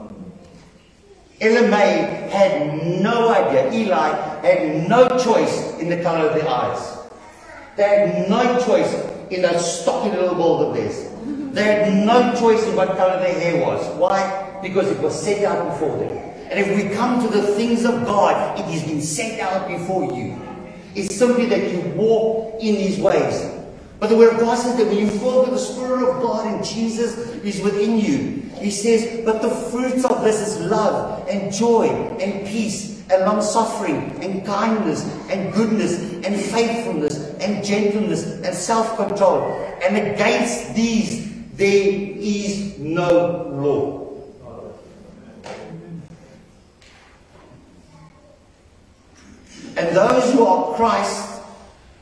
Ella 1.42 1.68
May 1.70 2.30
had 2.32 3.02
no 3.02 3.30
idea. 3.30 3.72
Eli 3.74 4.10
had 4.42 4.88
no 4.88 5.08
choice 5.18 5.78
in 5.80 5.90
the 5.90 6.02
color 6.02 6.30
of 6.30 6.36
their 6.36 6.48
eyes. 6.48 6.98
They 7.76 7.84
had 7.84 8.30
no 8.30 8.64
choice 8.64 9.11
in 9.32 9.42
those 9.42 9.82
stocky 9.82 10.10
little 10.16 10.36
boulder 10.36 10.74
bears. 10.74 11.08
They 11.54 11.64
had 11.64 12.06
no 12.06 12.34
choice 12.40 12.64
in 12.68 12.76
what 12.76 12.90
color 12.98 13.20
their 13.20 13.34
hair 13.34 13.66
was. 13.66 13.86
Why? 13.98 14.60
Because 14.62 14.90
it 14.90 15.00
was 15.00 15.20
set 15.20 15.44
out 15.44 15.72
before 15.72 15.98
them. 15.98 16.12
And 16.50 16.60
if 16.60 16.68
we 16.76 16.94
come 16.94 17.22
to 17.22 17.28
the 17.30 17.44
things 17.56 17.86
of 17.86 18.06
God, 18.06 18.60
it 18.60 18.66
has 18.66 18.84
been 18.84 19.02
set 19.02 19.40
out 19.40 19.68
before 19.68 20.14
you. 20.14 20.40
It's 20.96 21.16
simply 21.16 21.46
that 21.46 21.72
you 21.72 21.80
walk 21.96 22.62
in 22.62 22.76
His 22.76 23.00
ways. 23.00 23.50
But 24.00 24.10
the 24.10 24.18
word 24.18 24.34
of 24.34 24.40
God 24.40 24.56
says 24.58 24.76
that 24.78 24.88
when 24.88 24.98
you 24.98 25.10
fall 25.20 25.42
with 25.42 25.52
the 25.52 25.60
Spirit 25.60 26.04
of 26.10 26.22
God 26.22 26.48
and 26.48 26.66
Jesus 26.66 27.18
is 27.44 27.62
within 27.62 28.00
you, 28.00 28.42
He 28.60 28.70
says, 28.70 29.24
but 29.24 29.42
the 29.42 29.50
fruits 29.50 30.04
of 30.04 30.24
this 30.24 30.40
is 30.42 30.60
love 30.60 31.28
and 31.30 31.54
joy 31.54 31.88
and 32.20 32.46
peace 32.48 33.02
and 33.12 33.24
long 33.24 33.42
suffering 33.42 34.12
and 34.22 34.46
kindness 34.46 35.06
and 35.30 35.54
goodness 35.54 36.02
and 36.26 36.36
faithfulness 36.36 37.31
and 37.42 37.64
gentleness 37.66 38.24
and 38.26 38.56
self 38.56 38.96
control. 38.96 39.60
And 39.84 39.98
against 39.98 40.76
these 40.76 41.32
there 41.56 41.92
is 41.92 42.80
no 42.80 43.48
law. 43.52 44.02
And 49.78 49.96
those 49.96 50.34
who 50.34 50.46
are 50.46 50.76
Christ 50.76 51.42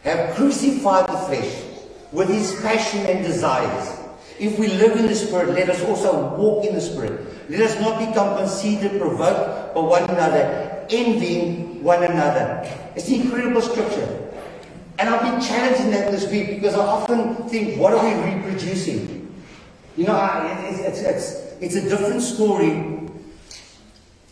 have 0.04 0.36
crucified 0.36 1.08
the 1.08 1.18
flesh 1.18 1.64
with 2.12 2.30
his 2.30 2.60
passion 2.62 3.06
and 3.06 3.24
desires. 3.24 3.96
If 4.40 4.58
we 4.58 4.68
live 4.68 4.98
in 4.98 5.08
the 5.08 5.16
Spirit, 5.16 5.50
let 5.50 5.70
us 5.70 5.84
also 5.84 6.36
walk 6.36 6.66
in 6.66 6.74
the 6.74 6.82
Spirit. 6.82 7.20
Let 7.50 7.62
us 7.62 7.80
not 7.80 8.00
become 8.00 8.38
conceited, 8.38 9.00
provoked 9.00 9.76
by 9.76 9.82
one 9.82 10.04
another, 10.04 10.86
envying 10.90 11.84
one 11.84 12.04
another. 12.04 12.64
It's 12.96 13.06
the 13.06 13.16
incredible 13.16 13.62
scripture. 13.62 14.29
And 15.00 15.10
I've 15.10 15.22
been 15.22 15.42
challenging 15.42 15.92
that 15.92 16.12
this 16.12 16.30
week 16.30 16.50
because 16.50 16.76
I 16.76 16.86
often 16.86 17.36
think, 17.48 17.80
what 17.80 17.94
are 17.94 18.04
we 18.04 18.36
reproducing? 18.36 19.34
You 19.96 20.06
know, 20.06 20.60
it's, 20.70 20.80
it's, 20.80 21.00
it's, 21.00 21.74
it's 21.76 21.76
a 21.76 21.90
different 21.90 22.22
story 22.22 23.08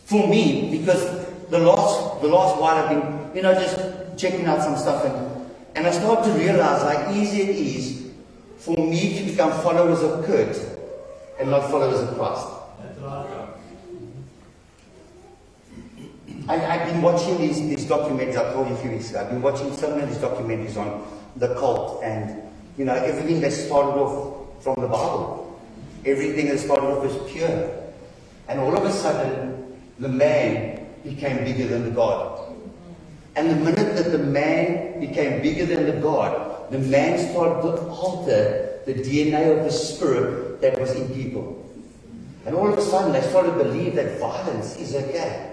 for 0.04 0.28
me 0.28 0.78
because 0.78 1.02
the 1.48 1.58
last, 1.58 2.20
the 2.20 2.28
last 2.28 2.60
while 2.60 2.76
I've 2.76 2.88
been, 2.90 3.34
you 3.34 3.42
know, 3.42 3.54
just 3.54 4.18
checking 4.18 4.46
out 4.46 4.62
some 4.62 4.76
stuff 4.76 5.04
and 5.04 5.38
and 5.78 5.86
I 5.86 5.92
start 5.92 6.24
to 6.24 6.32
realize 6.32 6.82
how 6.82 7.12
easy 7.12 7.42
it 7.42 7.50
is 7.50 8.10
for 8.58 8.76
me 8.76 9.16
to 9.16 9.30
become 9.30 9.52
followers 9.62 10.02
of 10.02 10.24
Kurt 10.24 10.58
and 11.38 11.50
not 11.50 11.70
followers 11.70 12.00
of 12.00 12.16
Christ. 12.16 13.37
I, 16.48 16.56
have 16.56 16.88
been 16.90 17.02
watching 17.02 17.36
these, 17.36 17.60
these 17.60 17.84
documentaries, 17.84 18.36
I 18.36 18.52
told 18.54 18.68
you 18.68 18.74
a 18.74 18.78
few 18.78 18.90
weeks 18.92 19.10
ago, 19.10 19.20
I've 19.20 19.28
been 19.28 19.42
watching 19.42 19.70
so 19.76 19.90
many 19.90 20.04
of 20.04 20.08
these 20.08 20.18
documentaries 20.18 20.78
on 20.78 21.06
the 21.36 21.54
cult 21.56 22.02
and, 22.02 22.42
you 22.78 22.86
know, 22.86 22.94
everything 22.94 23.42
that 23.42 23.52
started 23.52 24.00
off 24.00 24.62
from 24.62 24.80
the 24.80 24.88
Bible. 24.88 25.60
Everything 26.06 26.48
that 26.48 26.58
started 26.58 26.86
off 26.86 27.04
was 27.04 27.30
pure. 27.30 27.70
And 28.48 28.60
all 28.60 28.74
of 28.74 28.82
a 28.82 28.90
sudden, 28.90 29.78
the 29.98 30.08
man 30.08 30.86
became 31.04 31.44
bigger 31.44 31.66
than 31.66 31.84
the 31.84 31.90
God. 31.90 32.54
And 33.36 33.50
the 33.50 33.56
minute 33.56 33.96
that 33.96 34.10
the 34.10 34.18
man 34.18 35.00
became 35.00 35.42
bigger 35.42 35.66
than 35.66 35.84
the 35.84 36.00
God, 36.00 36.70
the 36.70 36.78
man 36.78 37.18
started 37.30 37.60
to 37.60 37.88
alter 37.88 38.80
the 38.86 38.94
DNA 38.94 39.58
of 39.58 39.64
the 39.64 39.70
spirit 39.70 40.62
that 40.62 40.80
was 40.80 40.92
in 40.94 41.14
people. 41.14 41.62
And 42.46 42.56
all 42.56 42.72
of 42.72 42.78
a 42.78 42.82
sudden, 42.82 43.12
they 43.12 43.20
started 43.20 43.50
to 43.52 43.64
believe 43.64 43.94
that 43.96 44.18
violence 44.18 44.76
is 44.76 44.94
okay. 44.94 45.47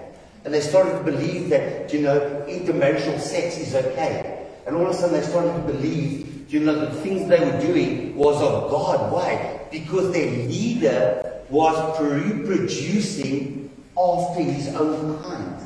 And 0.45 0.53
they 0.53 0.61
started 0.61 0.91
to 0.91 1.03
believe 1.03 1.49
that, 1.49 1.91
you 1.91 2.01
know, 2.01 2.45
intermarital 2.47 3.19
sex 3.19 3.57
is 3.57 3.73
okay. 3.73 4.47
And 4.67 4.75
all 4.75 4.85
of 4.85 4.91
a 4.91 4.93
sudden, 4.93 5.19
they 5.19 5.25
started 5.25 5.53
to 5.53 5.73
believe, 5.73 6.53
you 6.53 6.59
know, 6.59 6.85
the 6.85 6.91
things 7.01 7.27
they 7.27 7.39
were 7.39 7.59
doing 7.59 8.15
was 8.15 8.39
of 8.43 8.69
God. 8.69 9.11
Why? 9.11 9.61
Because 9.71 10.13
their 10.13 10.29
leader 10.47 11.41
was 11.49 11.99
reproducing 11.99 13.71
after 13.97 14.43
his 14.43 14.67
own 14.75 15.21
kind. 15.23 15.61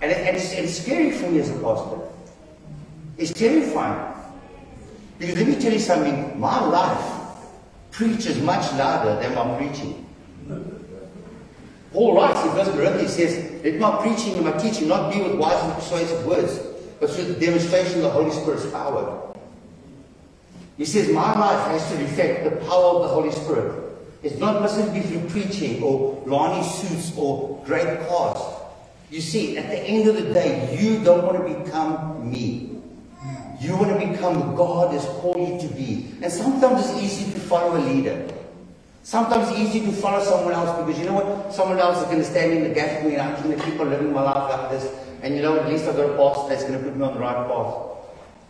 And, 0.00 0.10
it, 0.10 0.26
and 0.26 0.36
it's, 0.36 0.52
it's 0.52 0.80
scary 0.80 1.10
for 1.10 1.30
me 1.30 1.40
as 1.40 1.50
a 1.50 1.58
pastor. 1.58 2.00
It's 3.18 3.32
terrifying. 3.32 4.15
Because 5.18 5.36
let 5.36 5.46
me 5.48 5.56
tell 5.56 5.72
you 5.72 5.78
something, 5.78 6.38
my 6.38 6.64
life 6.66 7.22
preaches 7.90 8.40
much 8.42 8.70
louder 8.74 9.20
than 9.22 9.34
my 9.34 9.56
preaching. 9.56 10.02
Paul 11.92 12.14
writes 12.16 12.42
in 12.42 12.48
1 12.48 12.72
Corinthians, 12.72 13.12
says, 13.14 13.64
Let 13.64 13.78
my 13.78 14.02
preaching 14.02 14.34
and 14.34 14.44
my 14.44 14.52
teaching 14.58 14.88
not 14.88 15.12
be 15.12 15.22
with 15.22 15.36
wise 15.36 15.62
and 15.64 15.72
persuasive 15.74 16.26
words, 16.26 16.58
but 17.00 17.08
through 17.08 17.24
the 17.24 17.40
demonstration 17.40 17.96
of 17.96 18.02
the 18.02 18.10
Holy 18.10 18.30
Spirit's 18.30 18.66
power. 18.70 19.34
He 20.76 20.84
says, 20.84 21.08
My 21.08 21.38
life 21.38 21.68
has 21.68 21.90
to 21.90 21.96
reflect 21.96 22.44
the 22.44 22.50
power 22.66 22.96
of 22.96 23.02
the 23.02 23.08
Holy 23.08 23.32
Spirit. 23.32 23.82
It's 24.22 24.38
not 24.38 24.60
mustn't 24.60 24.92
be 24.92 25.00
through 25.00 25.28
preaching 25.30 25.82
or 25.82 26.22
Lani 26.26 26.62
suits 26.68 27.16
or 27.16 27.62
great 27.64 28.08
cars. 28.08 28.38
You 29.10 29.20
see, 29.20 29.56
at 29.56 29.70
the 29.70 29.78
end 29.78 30.08
of 30.08 30.16
the 30.16 30.34
day, 30.34 30.76
you 30.78 31.02
don't 31.02 31.24
want 31.24 31.46
to 31.46 31.64
become 31.64 32.30
me. 32.30 32.75
You 33.60 33.76
want 33.76 33.98
to 33.98 34.06
become 34.06 34.54
God 34.54 34.92
has 34.92 35.04
called 35.04 35.38
you 35.38 35.68
to 35.68 35.74
be. 35.74 36.12
And 36.22 36.30
sometimes 36.30 36.90
it's 36.90 37.02
easy 37.02 37.32
to 37.32 37.40
follow 37.40 37.76
a 37.76 37.80
leader. 37.80 38.28
Sometimes 39.02 39.48
it's 39.50 39.58
easy 39.58 39.80
to 39.86 39.92
follow 39.92 40.22
someone 40.22 40.52
else 40.52 40.76
because 40.84 40.98
you 41.00 41.06
know 41.06 41.14
what? 41.14 41.54
Someone 41.54 41.78
else 41.78 41.98
is 41.98 42.04
going 42.06 42.18
to 42.18 42.24
stand 42.24 42.52
in 42.52 42.64
the 42.64 42.74
gap 42.74 43.00
for 43.00 43.08
me 43.08 43.14
and 43.14 43.22
I'm 43.22 43.42
going 43.42 43.56
to 43.56 43.64
keep 43.64 43.80
on 43.80 43.88
living 43.88 44.12
my 44.12 44.22
life 44.22 44.50
like 44.50 44.70
this. 44.70 44.92
And 45.22 45.34
you 45.34 45.42
know, 45.42 45.58
at 45.58 45.68
least 45.68 45.86
I've 45.86 45.96
got 45.96 46.10
a 46.10 46.16
pastor 46.16 46.48
that's 46.48 46.64
going 46.64 46.78
to 46.78 46.84
put 46.84 46.96
me 46.96 47.04
on 47.04 47.14
the 47.14 47.20
right 47.20 47.46
path. 47.48 47.74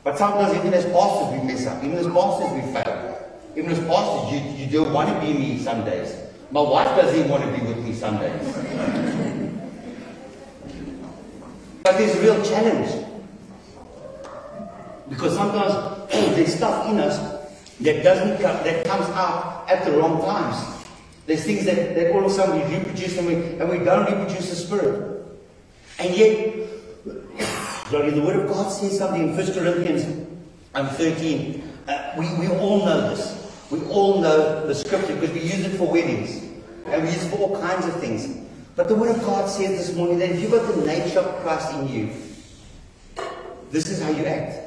But 0.03 0.19
sometimes 0.19 0.57
even 0.57 0.75
as 0.75 0.85
pastors 0.87 1.39
we 1.39 1.47
mess 1.47 1.67
up. 1.67 1.85
Even 1.85 1.99
as 1.99 2.07
pastors 2.07 2.53
we 2.53 2.63
fail. 2.73 3.07
Even 3.55 3.71
as 3.71 3.79
pastors, 3.87 4.33
you, 4.33 4.41
you 4.57 4.71
don't 4.73 4.93
want 4.93 5.09
to 5.09 5.21
be 5.21 5.33
me 5.33 5.59
some 5.59 5.85
days. 5.85 6.17
My 6.51 6.61
wife 6.61 6.89
doesn't 6.97 7.29
want 7.29 7.45
to 7.45 7.51
be 7.53 7.67
with 7.67 7.79
me 7.85 7.93
some 7.93 8.19
days. 8.19 8.55
but 11.85 11.97
there's 11.97 12.17
a 12.17 12.21
real 12.21 12.43
challenge. 12.45 13.06
Because 15.09 15.35
sometimes 15.35 15.73
there's 16.37 16.55
stuff 16.55 16.89
in 16.89 16.99
us 16.99 17.19
that 17.81 18.03
doesn't 18.03 18.41
come, 18.41 18.65
that 18.65 18.87
comes 18.87 19.07
out 19.11 19.67
at 19.69 19.85
the 19.85 19.93
wrong 19.93 20.21
times. 20.23 20.85
There's 21.27 21.45
things 21.45 21.65
that, 21.67 21.95
that 21.95 22.13
all 22.13 22.25
of 22.25 22.31
a 22.31 22.35
sudden 22.35 22.57
we 22.57 22.77
reproduce 22.77 23.19
and 23.19 23.27
we, 23.27 23.35
and 23.35 23.69
we 23.69 23.79
don't 23.79 24.07
reproduce 24.07 24.51
the 24.51 24.57
Spirit. 24.57 25.25
And 25.99 26.15
yet, 26.15 26.69
sorry, 27.91 28.11
the 28.11 28.23
Word 28.23 28.37
of 28.37 28.49
God 28.49 28.71
says 28.71 28.99
something 28.99 29.29
in 29.29 29.37
1 29.37 29.53
Corinthians 29.53 30.29
um, 30.75 30.89
13. 30.89 31.63
Uh, 31.89 32.13
we, 32.17 32.33
we 32.39 32.49
all 32.49 32.85
know 32.85 33.11
this. 33.11 33.33
We 33.71 33.81
all 33.87 34.21
know 34.21 34.67
the 34.67 34.75
Scripture 34.75 35.15
because 35.15 35.33
we 35.33 35.41
use 35.41 35.67
it 35.67 35.77
for 35.77 35.91
weddings. 35.91 36.43
And 36.87 37.03
we 37.03 37.09
use 37.09 37.25
it 37.25 37.31
for 37.31 37.39
all 37.39 37.61
kinds 37.61 37.87
of 37.87 37.99
things. 38.01 38.39
But 38.77 38.89
the 38.89 38.95
Word 38.95 39.17
of 39.17 39.23
God 39.23 39.49
says 39.49 39.71
this 39.71 39.97
morning 39.97 40.19
that 40.21 40.31
if 40.31 40.41
you've 40.41 40.53
got 40.53 40.73
the 40.73 40.87
nature 40.87 41.21
of 41.21 41.43
Christ 41.43 41.73
in 41.75 41.89
you, 41.89 42.11
this 43.71 43.89
is 43.89 44.01
how 44.01 44.11
you 44.11 44.25
act. 44.25 44.66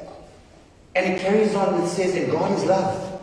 And 0.94 1.12
it 1.12 1.20
carries 1.20 1.54
on, 1.54 1.82
it 1.82 1.88
says 1.88 2.14
that 2.14 2.30
God 2.30 2.52
is 2.52 2.64
love. 2.64 3.22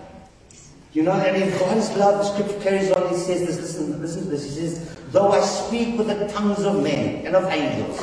You 0.93 1.03
know, 1.03 1.11
and 1.11 1.35
if 1.43 1.59
God 1.59 1.77
is 1.77 1.91
love, 1.97 2.23
the 2.23 2.33
scripture 2.33 2.59
carries 2.61 2.91
on, 2.91 3.13
it 3.13 3.17
says 3.17 3.45
this, 3.45 3.57
listen, 3.57 4.01
listen 4.01 4.23
to 4.23 4.29
this. 4.29 4.45
It 4.45 4.69
says, 4.69 4.97
Though 5.11 5.31
I 5.31 5.41
speak 5.41 5.97
with 5.97 6.07
the 6.07 6.27
tongues 6.27 6.63
of 6.63 6.81
men 6.81 7.25
and 7.25 7.35
of 7.35 7.45
angels, 7.45 8.01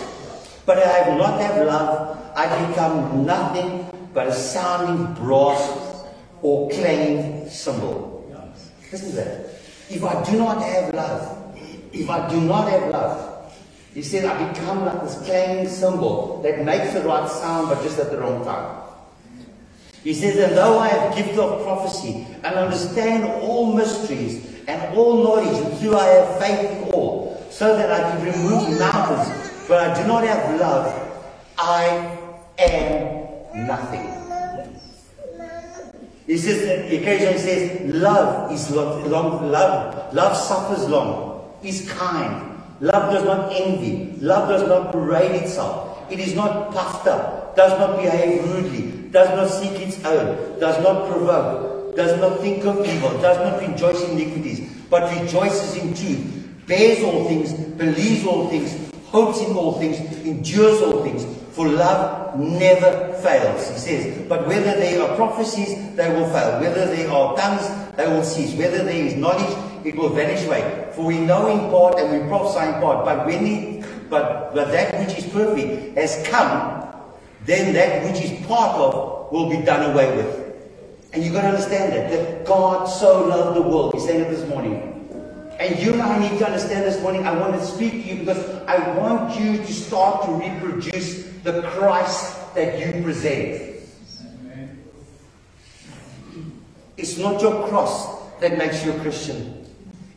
but 0.64 0.78
I 0.78 0.88
have 0.88 1.18
not 1.18 1.40
have 1.40 1.66
love, 1.66 2.32
I 2.36 2.66
become 2.68 3.26
nothing 3.26 3.86
but 4.14 4.28
a 4.28 4.32
sounding 4.32 5.12
brass 5.14 6.04
or 6.40 6.70
clanging 6.70 7.48
cymbal. 7.48 8.14
Listen 8.92 9.10
to 9.10 9.16
that. 9.16 9.46
If 9.90 10.04
I 10.04 10.22
do 10.30 10.38
not 10.38 10.62
have 10.62 10.94
love, 10.94 11.58
if 11.92 12.08
I 12.08 12.28
do 12.28 12.40
not 12.40 12.70
have 12.70 12.90
love, 12.90 13.52
he 13.92 14.02
said, 14.02 14.24
I 14.24 14.52
become 14.52 14.84
like 14.84 15.02
this 15.02 15.16
clanging 15.26 15.68
cymbal 15.68 16.42
that 16.42 16.64
makes 16.64 16.92
the 16.92 17.00
right 17.02 17.28
sound 17.28 17.68
but 17.68 17.82
just 17.82 17.98
at 17.98 18.10
the 18.10 18.18
wrong 18.18 18.44
time. 18.44 18.83
He 20.04 20.12
says, 20.12 20.36
And 20.36 20.54
though 20.54 20.78
I 20.78 20.88
have 20.88 21.16
gift 21.16 21.38
of 21.38 21.64
prophecy 21.64 22.26
and 22.44 22.54
understand 22.54 23.24
all 23.24 23.72
mysteries 23.74 24.60
and 24.68 24.94
all 24.94 25.24
knowledge, 25.24 25.56
and 25.56 25.78
through 25.78 25.96
I 25.96 26.06
have 26.06 26.38
faith 26.38 26.70
in 26.70 26.92
all, 26.92 27.42
so 27.50 27.74
that 27.74 27.90
I 27.90 28.10
can 28.10 28.24
remove 28.24 28.78
mountains, 28.78 29.50
but 29.66 29.80
I 29.80 30.02
do 30.02 30.06
not 30.06 30.24
have 30.24 30.60
love, 30.60 31.24
I 31.56 32.18
am 32.58 33.66
nothing. 33.66 34.10
He 36.26 36.36
says, 36.38 36.92
occasionally 36.92 37.38
says, 37.38 37.94
love 37.94 38.52
is 38.52 38.70
long, 38.70 39.10
long, 39.10 39.50
love, 39.50 40.14
love 40.14 40.36
suffers 40.36 40.88
long, 40.88 41.50
is 41.62 41.90
kind. 41.92 42.60
Love 42.80 43.12
does 43.12 43.24
not 43.24 43.52
envy. 43.54 44.14
Love 44.20 44.48
does 44.48 44.68
not 44.68 44.92
parade 44.92 45.42
itself. 45.42 46.10
It 46.10 46.18
is 46.18 46.34
not 46.34 46.72
puffed 46.72 47.06
up, 47.06 47.56
does 47.56 47.78
not 47.78 47.96
behave 48.00 48.42
rudely, 48.44 49.03
does 49.14 49.30
not 49.30 49.48
seek 49.48 49.80
its 49.80 50.04
own, 50.04 50.58
does 50.58 50.82
not 50.82 51.08
provoke, 51.08 51.94
does 51.94 52.20
not 52.20 52.40
think 52.40 52.64
of 52.64 52.84
evil, 52.84 53.10
does 53.22 53.38
not 53.38 53.60
rejoice 53.62 54.02
in 54.08 54.18
iniquities, 54.18 54.68
but 54.90 55.08
rejoices 55.20 55.76
in 55.76 55.94
truth, 55.94 56.66
bears 56.66 57.00
all 57.04 57.24
things, 57.28 57.52
believes 57.52 58.26
all 58.26 58.48
things, 58.48 58.90
hopes 59.06 59.40
in 59.40 59.56
all 59.56 59.78
things, 59.78 60.00
endures 60.26 60.82
all 60.82 61.04
things. 61.04 61.24
For 61.52 61.68
love 61.68 62.36
never 62.40 63.14
fails, 63.22 63.70
he 63.70 63.78
says. 63.78 64.28
But 64.28 64.48
whether 64.48 64.74
they 64.74 64.98
are 64.98 65.14
prophecies, 65.14 65.94
they 65.94 66.08
will 66.12 66.28
fail. 66.30 66.60
Whether 66.60 66.86
they 66.86 67.06
are 67.06 67.36
tongues, 67.36 67.94
they 67.96 68.08
will 68.08 68.24
cease. 68.24 68.58
Whether 68.58 68.82
there 68.82 69.06
is 69.06 69.14
knowledge, 69.14 69.56
it 69.86 69.94
will 69.94 70.08
vanish 70.08 70.44
away. 70.46 70.90
For 70.96 71.04
we 71.04 71.20
know 71.20 71.46
in 71.46 71.70
part 71.70 72.00
and 72.00 72.20
we 72.20 72.26
prophesy 72.26 72.66
in 72.66 72.80
part. 72.80 73.04
But 73.04 73.24
when 73.24 73.46
it, 73.46 74.10
but, 74.10 74.52
but 74.52 74.72
that 74.72 74.98
which 74.98 75.16
is 75.16 75.32
perfect 75.32 75.96
has 75.96 76.26
come, 76.26 76.83
then 77.46 77.74
that 77.74 78.04
which 78.04 78.22
is 78.22 78.46
part 78.46 78.76
of 78.76 79.30
will 79.32 79.50
be 79.50 79.58
done 79.58 79.90
away 79.90 80.16
with. 80.16 80.44
And 81.12 81.22
you've 81.22 81.34
got 81.34 81.42
to 81.42 81.48
understand 81.48 81.92
that, 81.92 82.10
that 82.10 82.44
God 82.44 82.86
so 82.86 83.26
loved 83.26 83.56
the 83.56 83.62
world. 83.62 83.94
He's 83.94 84.04
saying 84.04 84.22
it 84.22 84.30
this 84.30 84.48
morning. 84.48 84.90
And 85.60 85.78
you 85.78 85.92
and 85.92 86.02
I 86.02 86.18
need 86.18 86.38
to 86.38 86.46
understand 86.46 86.84
this 86.84 87.00
morning. 87.00 87.26
I 87.26 87.38
want 87.38 87.54
to 87.54 87.64
speak 87.64 87.92
to 87.92 87.98
you 87.98 88.16
because 88.20 88.50
I 88.66 88.96
want 88.98 89.38
you 89.38 89.58
to 89.58 89.72
start 89.72 90.24
to 90.24 90.32
reproduce 90.32 91.24
the 91.44 91.62
Christ 91.62 92.54
that 92.54 92.78
you 92.78 93.02
present. 93.02 93.74
It's 96.96 97.18
not 97.18 97.40
your 97.40 97.68
cross 97.68 98.22
that 98.40 98.58
makes 98.58 98.84
you 98.84 98.92
a 98.92 99.00
Christian. 99.00 99.66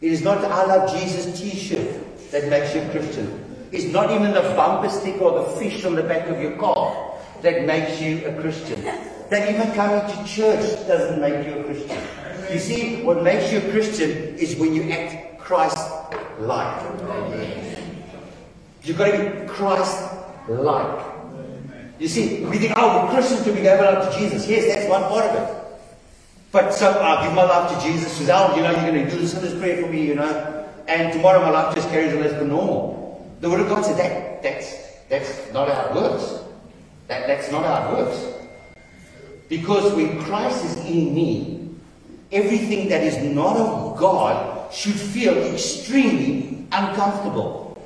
It 0.02 0.12
is 0.12 0.22
not 0.22 0.44
I 0.44 0.66
love 0.66 0.92
Jesus 0.92 1.40
t-shirt 1.40 2.32
that 2.32 2.50
makes 2.50 2.74
you 2.74 2.82
a 2.82 2.90
Christian. 2.90 3.44
It's 3.72 3.86
not 3.86 4.12
even 4.12 4.34
the 4.34 4.42
bumper 4.56 4.90
sticker 4.90 5.24
or 5.24 5.44
the 5.44 5.60
fish 5.60 5.84
on 5.86 5.96
the 5.96 6.04
back 6.04 6.28
of 6.28 6.40
your 6.42 6.56
car 6.58 7.07
that 7.42 7.66
makes 7.66 8.02
you 8.02 8.26
a 8.26 8.34
Christian. 8.42 8.84
That 9.30 9.50
even 9.50 9.72
coming 9.74 10.02
to 10.10 10.26
church 10.26 10.88
doesn't 10.88 11.20
make 11.20 11.46
you 11.46 11.60
a 11.60 11.64
Christian. 11.64 12.02
You 12.52 12.60
see, 12.60 13.04
what 13.04 13.24
makes 13.24 13.52
you 13.52 13.60
a 13.60 13.72
Christian 13.72 14.10
is 14.38 14.56
when 14.56 14.74
you 14.74 14.90
act 14.92 15.40
Christ-like. 15.40 16.84
You've 18.84 18.98
got 18.98 19.12
to 19.12 19.18
be 19.18 19.48
Christ-like. 19.48 21.06
You 22.00 22.08
see, 22.08 22.46
we 22.46 22.58
think, 22.58 22.74
oh, 22.78 23.06
we're 23.06 23.12
Christians 23.12 23.44
to 23.44 23.52
be 23.52 23.62
given 23.62 23.86
up 23.86 24.10
to 24.10 24.18
Jesus. 24.18 24.48
Yes, 24.48 24.66
that's 24.74 24.90
one 24.90 25.04
part 25.04 25.26
of 25.26 25.36
it. 25.36 25.64
But 26.52 26.74
so 26.74 26.92
I'll 26.92 27.26
give 27.26 27.34
my 27.36 27.44
life 27.44 27.76
to 27.76 27.88
Jesus. 27.88 28.14
Says, 28.14 28.30
oh, 28.30 28.56
you 28.56 28.62
know, 28.62 28.72
you're 28.72 28.92
going 28.92 29.04
to 29.06 29.10
do 29.12 29.18
this 29.18 29.34
sinner's 29.34 29.54
prayer 29.60 29.82
for 29.84 29.92
me, 29.92 30.06
you 30.06 30.16
know. 30.16 30.66
And 30.88 31.12
tomorrow 31.12 31.42
my 31.42 31.50
life 31.50 31.76
just 31.76 31.90
carries 31.90 32.14
on 32.14 32.24
as 32.24 32.32
per 32.34 32.46
normal. 32.46 33.36
The 33.42 33.50
Word 33.50 33.60
of 33.60 33.68
God 33.68 33.84
said 33.84 33.98
that 33.98 34.42
that's 34.42 34.88
that's 35.10 35.52
not 35.52 35.68
how 35.70 35.90
it 35.90 35.96
works. 35.96 36.47
That, 37.08 37.28
that's 37.28 37.52
not 37.52 37.64
how 37.64 37.90
it 37.90 38.04
works. 38.04 38.38
Because 39.50 39.94
when 39.94 40.22
Christ 40.24 40.64
is 40.66 40.76
in 40.86 41.16
me, 41.16 41.70
everything 42.32 42.90
that 42.90 43.02
is 43.02 43.18
not 43.34 43.56
of 43.56 43.98
God 43.98 44.74
should 44.74 44.96
feel 44.96 45.34
extremely 45.38 46.68
uncomfortable. 46.72 47.82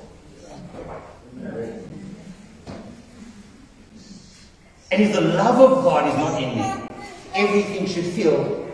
And 4.91 5.03
if 5.03 5.13
the 5.13 5.21
love 5.21 5.60
of 5.60 5.84
God 5.84 6.07
is 6.10 6.15
not 6.15 6.41
in 6.41 6.55
me, 6.55 6.88
everything 7.34 7.86
should 7.86 8.05
feel 8.05 8.67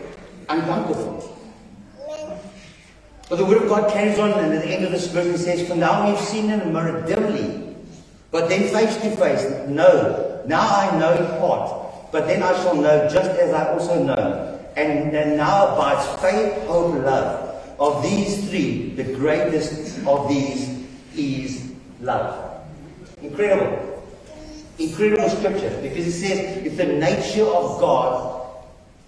uncomfortable. 0.48 1.24
But 3.28 3.36
the 3.36 3.44
Word 3.44 3.62
of 3.62 3.68
God 3.68 3.92
carries 3.92 4.18
on, 4.18 4.32
and 4.32 4.54
at 4.54 4.62
the 4.62 4.70
end 4.70 4.84
of 4.86 4.90
this 4.90 5.06
verse 5.08 5.26
it 5.26 5.38
says, 5.38 5.68
For 5.68 5.76
now 5.76 6.10
we've 6.10 6.18
seen 6.18 6.50
in 6.50 6.60
a 6.62 6.64
mirror 6.64 7.06
dimly, 7.06 7.76
but 8.30 8.48
then 8.48 8.62
face 8.72 8.96
to 8.96 9.14
face. 9.16 9.68
No, 9.68 10.27
now 10.48 10.66
I 10.66 10.98
know 10.98 11.38
part, 11.38 12.10
but 12.10 12.26
then 12.26 12.42
I 12.42 12.52
shall 12.62 12.74
know 12.74 13.08
just 13.08 13.30
as 13.38 13.52
I 13.52 13.72
also 13.72 14.02
know. 14.02 14.58
And, 14.76 15.14
and 15.14 15.36
now 15.36 15.74
abides 15.74 16.20
faith, 16.22 16.66
hope, 16.66 16.94
love. 17.04 17.44
Of 17.78 18.02
these 18.02 18.48
three, 18.48 18.90
the 18.94 19.04
greatest 19.14 20.04
of 20.06 20.28
these 20.28 20.86
is 21.14 21.72
love. 22.00 22.64
Incredible. 23.22 24.04
Incredible 24.78 25.28
scripture 25.28 25.76
because 25.82 26.06
it 26.06 26.12
says 26.12 26.64
if 26.64 26.76
the 26.76 26.86
nature 26.86 27.44
of 27.44 27.80
God 27.80 28.46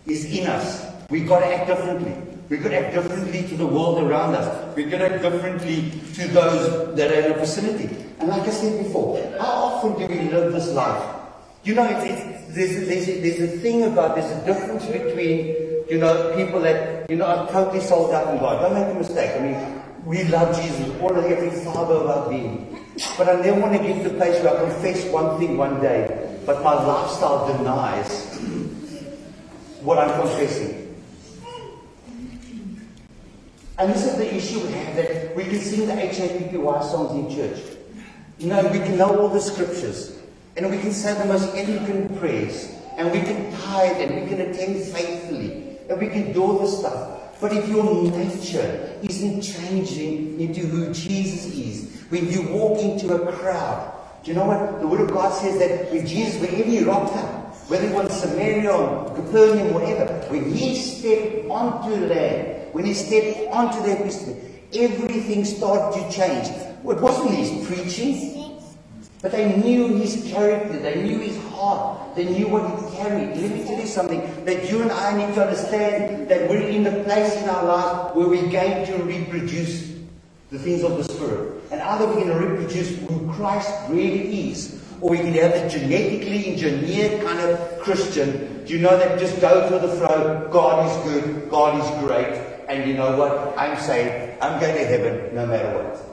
is 0.07 0.25
in 0.37 0.47
us, 0.47 0.85
we've 1.09 1.29
got 1.29 1.41
to 1.41 1.47
act 1.47 1.69
differently. 1.69 2.15
We've 2.49 2.63
got 2.63 2.71
to 2.71 2.79
act 2.79 2.95
differently 2.95 3.47
to 3.49 3.57
the 3.57 3.67
world 3.67 4.03
around 4.03 4.35
us. 4.35 4.77
We've 4.77 4.91
got 4.91 4.99
to 4.99 5.15
act 5.15 5.23
differently 5.23 5.93
to 6.15 6.29
those 6.29 6.97
that 6.97 7.13
are 7.13 7.15
in 7.15 7.33
our 7.33 7.39
vicinity. 7.39 7.95
And 8.19 8.29
like 8.29 8.43
I 8.43 8.51
said 8.51 8.83
before, 8.85 9.23
how 9.39 9.47
often 9.47 9.99
do 9.99 10.13
we 10.13 10.29
live 10.31 10.53
this 10.53 10.69
life? 10.73 11.20
You 11.63 11.75
know, 11.75 11.85
it's, 11.85 12.05
it's, 12.05 12.55
there's, 12.55 12.89
there's, 12.89 13.09
a, 13.09 13.21
there's 13.21 13.41
a 13.41 13.59
thing 13.59 13.85
about, 13.85 14.17
there's 14.17 14.31
a 14.31 14.45
difference 14.47 14.87
between, 14.87 15.47
you 15.91 15.99
know, 15.99 16.35
people 16.35 16.61
that, 16.61 17.11
you 17.11 17.17
know, 17.17 17.27
are 17.27 17.49
totally 17.51 17.81
sold 17.81 18.13
out 18.13 18.33
in 18.33 18.41
God. 18.41 18.63
Don't 18.63 18.75
make 18.75 18.95
a 18.95 18.99
mistake. 18.99 19.39
I 19.39 19.41
mean, 19.41 19.83
we 20.05 20.25
love 20.25 20.57
Jesus, 20.57 20.89
all 21.01 21.15
of 21.15 21.25
every 21.25 21.51
fiber 21.51 21.93
of 21.93 22.07
our 22.07 22.31
being. 22.31 22.79
But 23.19 23.29
I 23.29 23.41
never 23.41 23.61
want 23.61 23.77
to 23.77 23.79
get 23.79 24.03
to 24.03 24.09
the 24.09 24.17
place 24.17 24.43
where 24.43 24.57
I 24.57 24.65
confess 24.65 25.05
one 25.13 25.39
thing 25.39 25.57
one 25.57 25.81
day, 25.81 26.39
but 26.47 26.63
my 26.63 26.75
lifestyle 26.75 27.57
denies 27.57 28.39
what 29.83 29.99
I'm 29.99 30.21
confessing. 30.21 30.81
And 33.79 33.93
this 33.95 34.05
is 34.05 34.17
the 34.17 34.35
issue 34.35 34.61
we 34.67 34.73
have 34.73 34.97
that 34.97 35.35
we 35.35 35.45
can 35.45 35.59
sing 35.59 35.87
the 35.87 35.95
HAPPY 35.95 36.53
songs 36.85 37.13
in 37.13 37.35
church. 37.35 37.63
You 38.39 38.49
know, 38.49 38.63
we 38.69 38.79
can 38.79 38.99
know 38.99 39.19
all 39.19 39.29
the 39.29 39.41
scriptures, 39.41 40.20
and 40.61 40.71
we 40.71 40.79
can 40.79 40.93
say 40.93 41.15
the 41.15 41.25
most 41.25 41.57
eloquent 41.57 42.19
prayers, 42.19 42.71
and 42.99 43.11
we 43.11 43.21
can 43.21 43.51
tithe, 43.51 43.97
and 43.97 44.21
we 44.21 44.29
can 44.29 44.43
attend 44.43 44.85
faithfully, 44.93 45.79
and 45.89 45.99
we 45.99 46.07
can 46.07 46.35
do 46.35 46.43
all 46.43 46.59
this 46.59 46.79
stuff. 46.81 47.41
But 47.41 47.55
if 47.55 47.67
your 47.67 48.11
nature 48.11 48.99
isn't 49.03 49.41
changing 49.41 50.39
into 50.39 50.61
who 50.61 50.93
Jesus 50.93 51.47
is, 51.47 52.03
when 52.11 52.29
you 52.31 52.43
walk 52.49 52.79
into 52.79 53.15
a 53.15 53.33
crowd, 53.33 53.91
do 54.23 54.33
you 54.33 54.37
know 54.37 54.45
what? 54.45 54.81
The 54.81 54.87
Word 54.87 55.01
of 55.01 55.11
God 55.11 55.33
says 55.33 55.59
that 55.61 55.91
when 55.91 56.07
Jesus, 56.07 56.39
wherever 56.39 56.69
he 56.69 56.85
rocked 56.85 57.17
up, 57.17 57.57
whether 57.71 57.87
it 57.87 57.95
was 57.95 58.21
Samaria 58.21 58.71
or 58.71 59.17
Capernaum, 59.17 59.73
whatever, 59.73 60.13
when 60.29 60.53
he 60.53 60.77
stepped 60.77 61.49
onto 61.49 62.05
land, 62.05 62.75
when 62.75 62.85
he 62.85 62.93
stepped 62.93 63.51
onto 63.51 63.81
their 63.83 63.97
epistle, 63.97 64.39
everything 64.75 65.47
started 65.47 66.03
to 66.03 66.15
change. 66.15 66.49
It 66.49 67.01
wasn't 67.01 67.31
his 67.31 67.67
preaching, 67.67 68.40
but 69.23 69.33
they 69.33 69.57
knew 69.57 69.89
his 69.97 70.31
character, 70.33 70.79
they 70.79 71.03
knew 71.03 71.19
his 71.19 71.37
heart, 71.53 72.17
they 72.17 72.25
knew 72.25 72.49
what 72.49 72.65
he 72.65 72.97
carried. 72.97 73.37
Let 73.37 73.51
me 73.51 73.65
tell 73.65 73.79
you 73.79 73.87
something 73.87 74.45
that 74.47 74.71
you 74.71 74.81
and 74.81 74.91
I 74.91 75.17
need 75.17 75.35
to 75.35 75.43
understand 75.43 76.29
that 76.29 76.49
we're 76.49 76.69
in 76.69 76.85
the 76.85 77.05
place 77.05 77.37
in 77.37 77.49
our 77.49 77.65
life 77.65 78.15
where 78.15 78.29
we're 78.29 78.51
going 78.51 78.87
to 78.87 78.97
reproduce 79.05 79.93
the 80.51 80.59
things 80.59 80.83
of 80.83 80.97
the 80.97 81.05
Spirit. 81.05 81.63
And 81.71 81.81
either 81.81 82.07
we're 82.07 82.15
going 82.15 82.29
to 82.29 82.47
reproduce 82.47 82.97
who 82.97 83.31
Christ 83.33 83.71
really 83.91 84.51
is, 84.51 84.83
or 85.01 85.11
we 85.11 85.19
can 85.19 85.33
have 85.35 85.53
the 85.53 85.69
genetically 85.69 86.53
engineered 86.53 87.23
kind 87.23 87.41
of 87.41 87.79
Christian. 87.81 88.65
Do 88.65 88.73
you 88.73 88.81
know 88.81 88.97
that 88.99 89.19
just 89.19 89.41
goes 89.41 89.71
with 89.71 89.83
the 89.83 89.97
flow? 89.97 90.49
God 90.51 90.87
is 90.87 91.13
good, 91.13 91.51
God 91.51 91.81
is 91.81 92.05
great, 92.05 92.35
and 92.69 92.89
you 92.89 92.97
know 92.97 93.17
what? 93.17 93.57
I'm 93.57 93.79
saying 93.79 94.39
I'm 94.41 94.59
going 94.61 94.77
to 94.77 94.85
heaven 94.85 95.35
no 95.35 95.47
matter 95.47 95.77
what. 95.77 96.10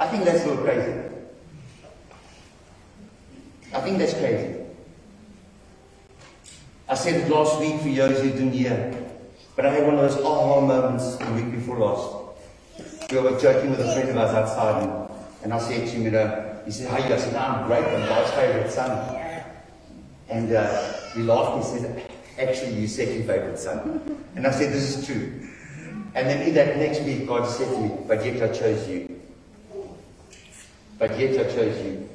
I 0.00 0.06
think 0.06 0.24
that's 0.24 0.46
little 0.46 0.64
crazy. 0.64 0.98
I 3.74 3.80
think 3.82 3.98
that's 3.98 4.14
crazy. 4.14 4.56
I 6.88 6.94
said 6.94 7.20
it 7.20 7.30
last 7.30 7.60
week 7.60 7.80
for 7.82 7.88
those 7.90 8.20
who 8.22 8.30
didn't 8.30 8.96
but 9.54 9.66
I 9.66 9.74
had 9.74 9.86
one 9.86 9.96
of 9.98 10.10
those 10.10 10.24
aha 10.24 10.60
moments 10.62 11.16
the 11.16 11.30
week 11.32 11.52
before 11.52 11.78
last. 11.78 13.12
We 13.12 13.18
were 13.18 13.38
joking 13.38 13.70
with 13.70 13.80
a 13.80 13.92
friend 13.92 14.08
of 14.08 14.16
ours 14.16 14.34
outside, 14.34 14.82
and, 14.82 15.10
and 15.44 15.52
I 15.52 15.58
said 15.58 15.86
to 15.86 15.92
him, 15.92 16.04
you 16.04 16.10
know, 16.12 16.60
he 16.64 16.70
said, 16.70 16.88
How 16.88 16.96
you? 17.06 17.14
I 17.14 17.18
said, 17.18 17.34
no, 17.34 17.38
I'm 17.38 17.66
great. 17.66 17.84
I'm 17.84 18.08
God's 18.08 18.30
favorite 18.30 18.70
son. 18.70 19.16
And 20.30 20.50
uh, 20.50 20.92
he 21.14 21.22
laughed. 21.22 21.58
He 21.58 21.78
said, 21.78 22.10
actually 22.38 22.72
you 22.80 22.88
second 22.88 23.26
favorite 23.26 23.58
son. 23.58 24.24
And 24.34 24.46
I 24.46 24.50
said, 24.50 24.72
this 24.72 24.96
is 24.96 25.06
true. 25.06 25.46
And 26.14 26.26
then 26.26 26.48
in 26.48 26.54
that 26.54 26.78
next 26.78 27.02
week, 27.02 27.26
God 27.26 27.46
said 27.46 27.70
to 27.74 27.80
me, 27.80 27.90
but 28.08 28.24
yet 28.24 28.42
I 28.42 28.52
chose 28.52 28.88
you. 28.88 29.19
But 31.00 31.18
yet 31.18 31.30
I 31.40 31.50
chose 31.50 31.82
you. 31.82 32.08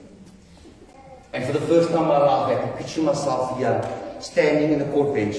And 1.34 1.44
for 1.44 1.54
the 1.54 1.66
first 1.66 1.90
time 1.90 2.04
in 2.04 2.08
my 2.08 2.20
life, 2.20 2.56
I 2.56 2.64
can 2.64 2.78
picture 2.78 3.02
myself 3.02 3.58
here, 3.58 3.82
standing 4.22 4.74
in 4.74 4.80
the 4.80 4.86
court 4.86 5.16
bench, 5.16 5.38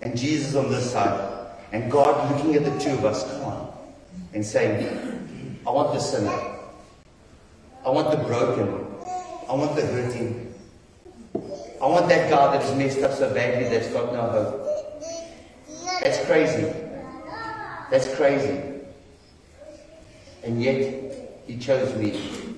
and 0.00 0.16
Jesus 0.16 0.54
on 0.56 0.70
this 0.70 0.90
side, 0.90 1.46
and 1.72 1.92
God 1.92 2.34
looking 2.34 2.54
at 2.54 2.64
the 2.64 2.76
two 2.80 2.92
of 2.92 3.04
us, 3.04 3.22
come 3.30 3.44
on, 3.44 3.78
and 4.32 4.44
saying, 4.44 5.60
I 5.66 5.70
want 5.70 5.92
the 5.92 6.00
sinner. 6.00 6.56
I 7.84 7.90
want 7.90 8.10
the 8.10 8.16
broken. 8.16 8.86
I 9.46 9.54
want 9.54 9.76
the 9.76 9.82
hurting. 9.82 10.54
I 11.34 11.86
want 11.86 12.08
that 12.08 12.30
guy 12.30 12.56
that's 12.56 12.74
messed 12.76 13.00
up 13.02 13.12
so 13.12 13.32
badly 13.34 13.68
that's 13.68 13.88
got 13.88 14.10
no 14.10 14.22
hope. 14.22 14.66
That's 16.00 16.24
crazy. 16.24 16.72
That's 17.90 18.12
crazy. 18.16 18.80
And 20.42 20.62
yet, 20.62 21.44
he 21.46 21.58
chose 21.58 21.94
me. 21.94 22.55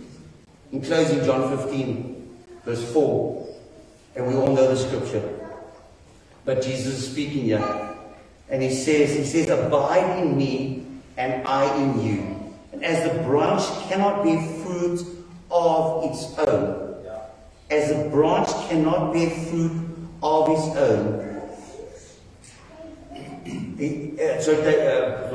In 0.72 0.82
closing, 0.82 1.24
John 1.24 1.56
15, 1.56 2.38
verse 2.64 2.92
4, 2.92 3.48
and 4.16 4.26
we 4.26 4.34
all 4.34 4.54
know 4.54 4.68
the 4.68 4.76
scripture. 4.76 5.22
But 6.44 6.62
Jesus 6.62 6.98
is 6.98 7.10
speaking 7.10 7.44
here. 7.44 7.96
And 8.50 8.62
he 8.62 8.74
says, 8.74 9.14
he 9.14 9.24
says, 9.24 9.48
abide 9.50 10.22
in 10.22 10.36
me 10.36 10.86
and 11.16 11.46
I 11.46 11.74
in 11.76 12.02
you. 12.02 12.54
And 12.72 12.84
as 12.84 13.10
the 13.10 13.22
branch 13.24 13.62
cannot 13.88 14.24
bear 14.24 14.40
fruit 14.62 15.04
of 15.50 16.04
its 16.04 16.38
own 16.38 16.88
as 17.70 17.90
a 17.90 18.08
branch 18.08 18.48
cannot 18.68 19.12
bear 19.12 19.30
fruit 19.30 19.72
of 20.22 20.48
its 20.50 20.76
own. 20.76 21.27
Uh, 23.78 24.40
so 24.42 24.60
that, 24.62 24.78
uh, 24.82 25.30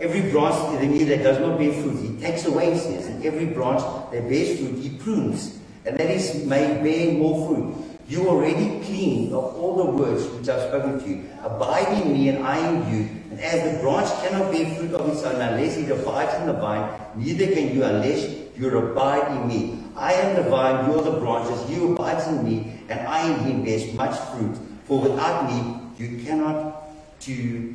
every 0.00 0.32
branch 0.32 0.82
in 0.82 0.90
me 0.90 1.04
that 1.04 1.22
does 1.22 1.38
not 1.38 1.56
bear 1.60 1.72
fruit, 1.74 1.94
he 2.02 2.20
takes 2.20 2.44
away, 2.44 2.76
says, 2.76 3.06
and 3.06 3.24
every 3.24 3.46
branch 3.46 3.80
that 4.10 4.28
bears 4.28 4.58
fruit, 4.58 4.74
he 4.82 4.90
prunes, 4.98 5.60
and 5.86 5.96
that 5.96 6.10
is 6.10 6.44
may 6.44 6.82
bear 6.82 7.12
more 7.12 7.46
fruit. 7.46 7.72
You 8.08 8.26
are 8.26 8.34
already 8.34 8.82
clean 8.82 9.28
of 9.32 9.54
all 9.54 9.76
the 9.76 9.84
words 9.92 10.26
which 10.34 10.48
I've 10.48 10.74
spoken 10.74 10.98
to 10.98 11.08
you. 11.08 11.30
Abide 11.44 12.02
in 12.02 12.12
me 12.12 12.30
and 12.30 12.44
I 12.44 12.58
in 12.66 12.90
you. 12.90 13.08
And 13.30 13.38
as 13.38 13.62
the 13.62 13.78
branch 13.78 14.10
cannot 14.26 14.50
bear 14.50 14.66
fruit 14.74 14.92
of 14.92 15.08
its 15.08 15.22
own 15.22 15.40
unless 15.40 15.76
it 15.76 15.88
abides 15.88 16.34
in 16.34 16.46
the 16.48 16.54
vine, 16.54 16.90
neither 17.14 17.46
can 17.46 17.72
you 17.72 17.84
unless 17.84 18.26
you 18.56 18.76
abide 18.76 19.30
in 19.36 19.46
me. 19.46 19.84
I 19.94 20.14
am 20.14 20.34
the 20.34 20.50
vine, 20.50 20.90
you 20.90 20.98
are 20.98 21.04
the 21.04 21.20
branches, 21.20 21.70
you 21.70 21.92
abide 21.92 22.26
in 22.26 22.42
me, 22.42 22.72
and 22.88 22.98
I 23.06 23.30
in 23.30 23.38
him 23.44 23.64
bears 23.64 23.86
much 23.94 24.18
fruit. 24.34 24.58
For 24.86 24.98
without 24.98 25.46
me, 25.46 25.78
you 25.96 26.24
cannot 26.24 26.79
do 27.20 27.74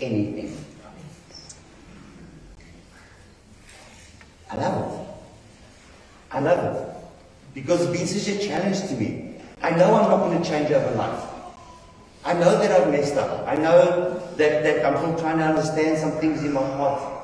anything. 0.00 0.56
I 4.50 4.56
love 4.56 4.92
it. 4.92 5.08
I 6.30 6.40
love 6.40 6.76
it. 6.76 6.94
Because 7.54 7.82
it's 7.82 7.98
been 7.98 8.06
such 8.06 8.34
a 8.34 8.46
challenge 8.46 8.80
to 8.88 8.94
me. 8.94 9.34
I 9.60 9.70
know 9.70 9.94
I'm 9.94 10.10
not 10.10 10.18
going 10.18 10.42
to 10.42 10.48
change 10.48 10.70
overnight. 10.70 11.28
I 12.24 12.32
know 12.34 12.58
that 12.58 12.70
I've 12.70 12.90
messed 12.90 13.16
up. 13.16 13.46
I 13.48 13.56
know 13.56 14.20
that, 14.36 14.62
that 14.62 14.84
I'm 14.84 14.96
still 14.98 15.18
trying 15.18 15.38
to 15.38 15.44
understand 15.44 15.98
some 15.98 16.12
things 16.12 16.42
in 16.44 16.52
my 16.52 16.60
heart. 16.60 17.14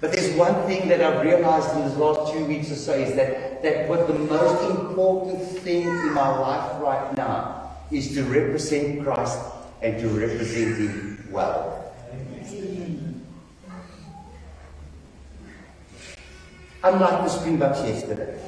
But 0.00 0.12
there's 0.12 0.32
one 0.36 0.54
thing 0.66 0.88
that 0.88 1.00
I've 1.00 1.24
realized 1.24 1.74
in 1.76 1.88
these 1.88 1.96
last 1.96 2.32
two 2.32 2.44
weeks 2.44 2.70
or 2.70 2.76
so 2.76 2.92
is 2.92 3.16
that, 3.16 3.62
that 3.62 3.88
what 3.88 4.06
the 4.06 4.14
most 4.14 4.70
important 4.70 5.42
thing 5.58 5.82
in 5.82 6.14
my 6.14 6.28
life 6.28 6.80
right 6.80 7.16
now 7.16 7.72
is 7.90 8.14
to 8.14 8.22
represent 8.24 9.02
Christ 9.02 9.38
and 9.82 9.98
to 10.00 10.08
represent 10.08 10.76
Him 10.76 11.28
well. 11.30 11.84
Unlike 16.82 17.24
the 17.24 17.28
Springboks 17.28 17.80
yesterday. 17.80 18.38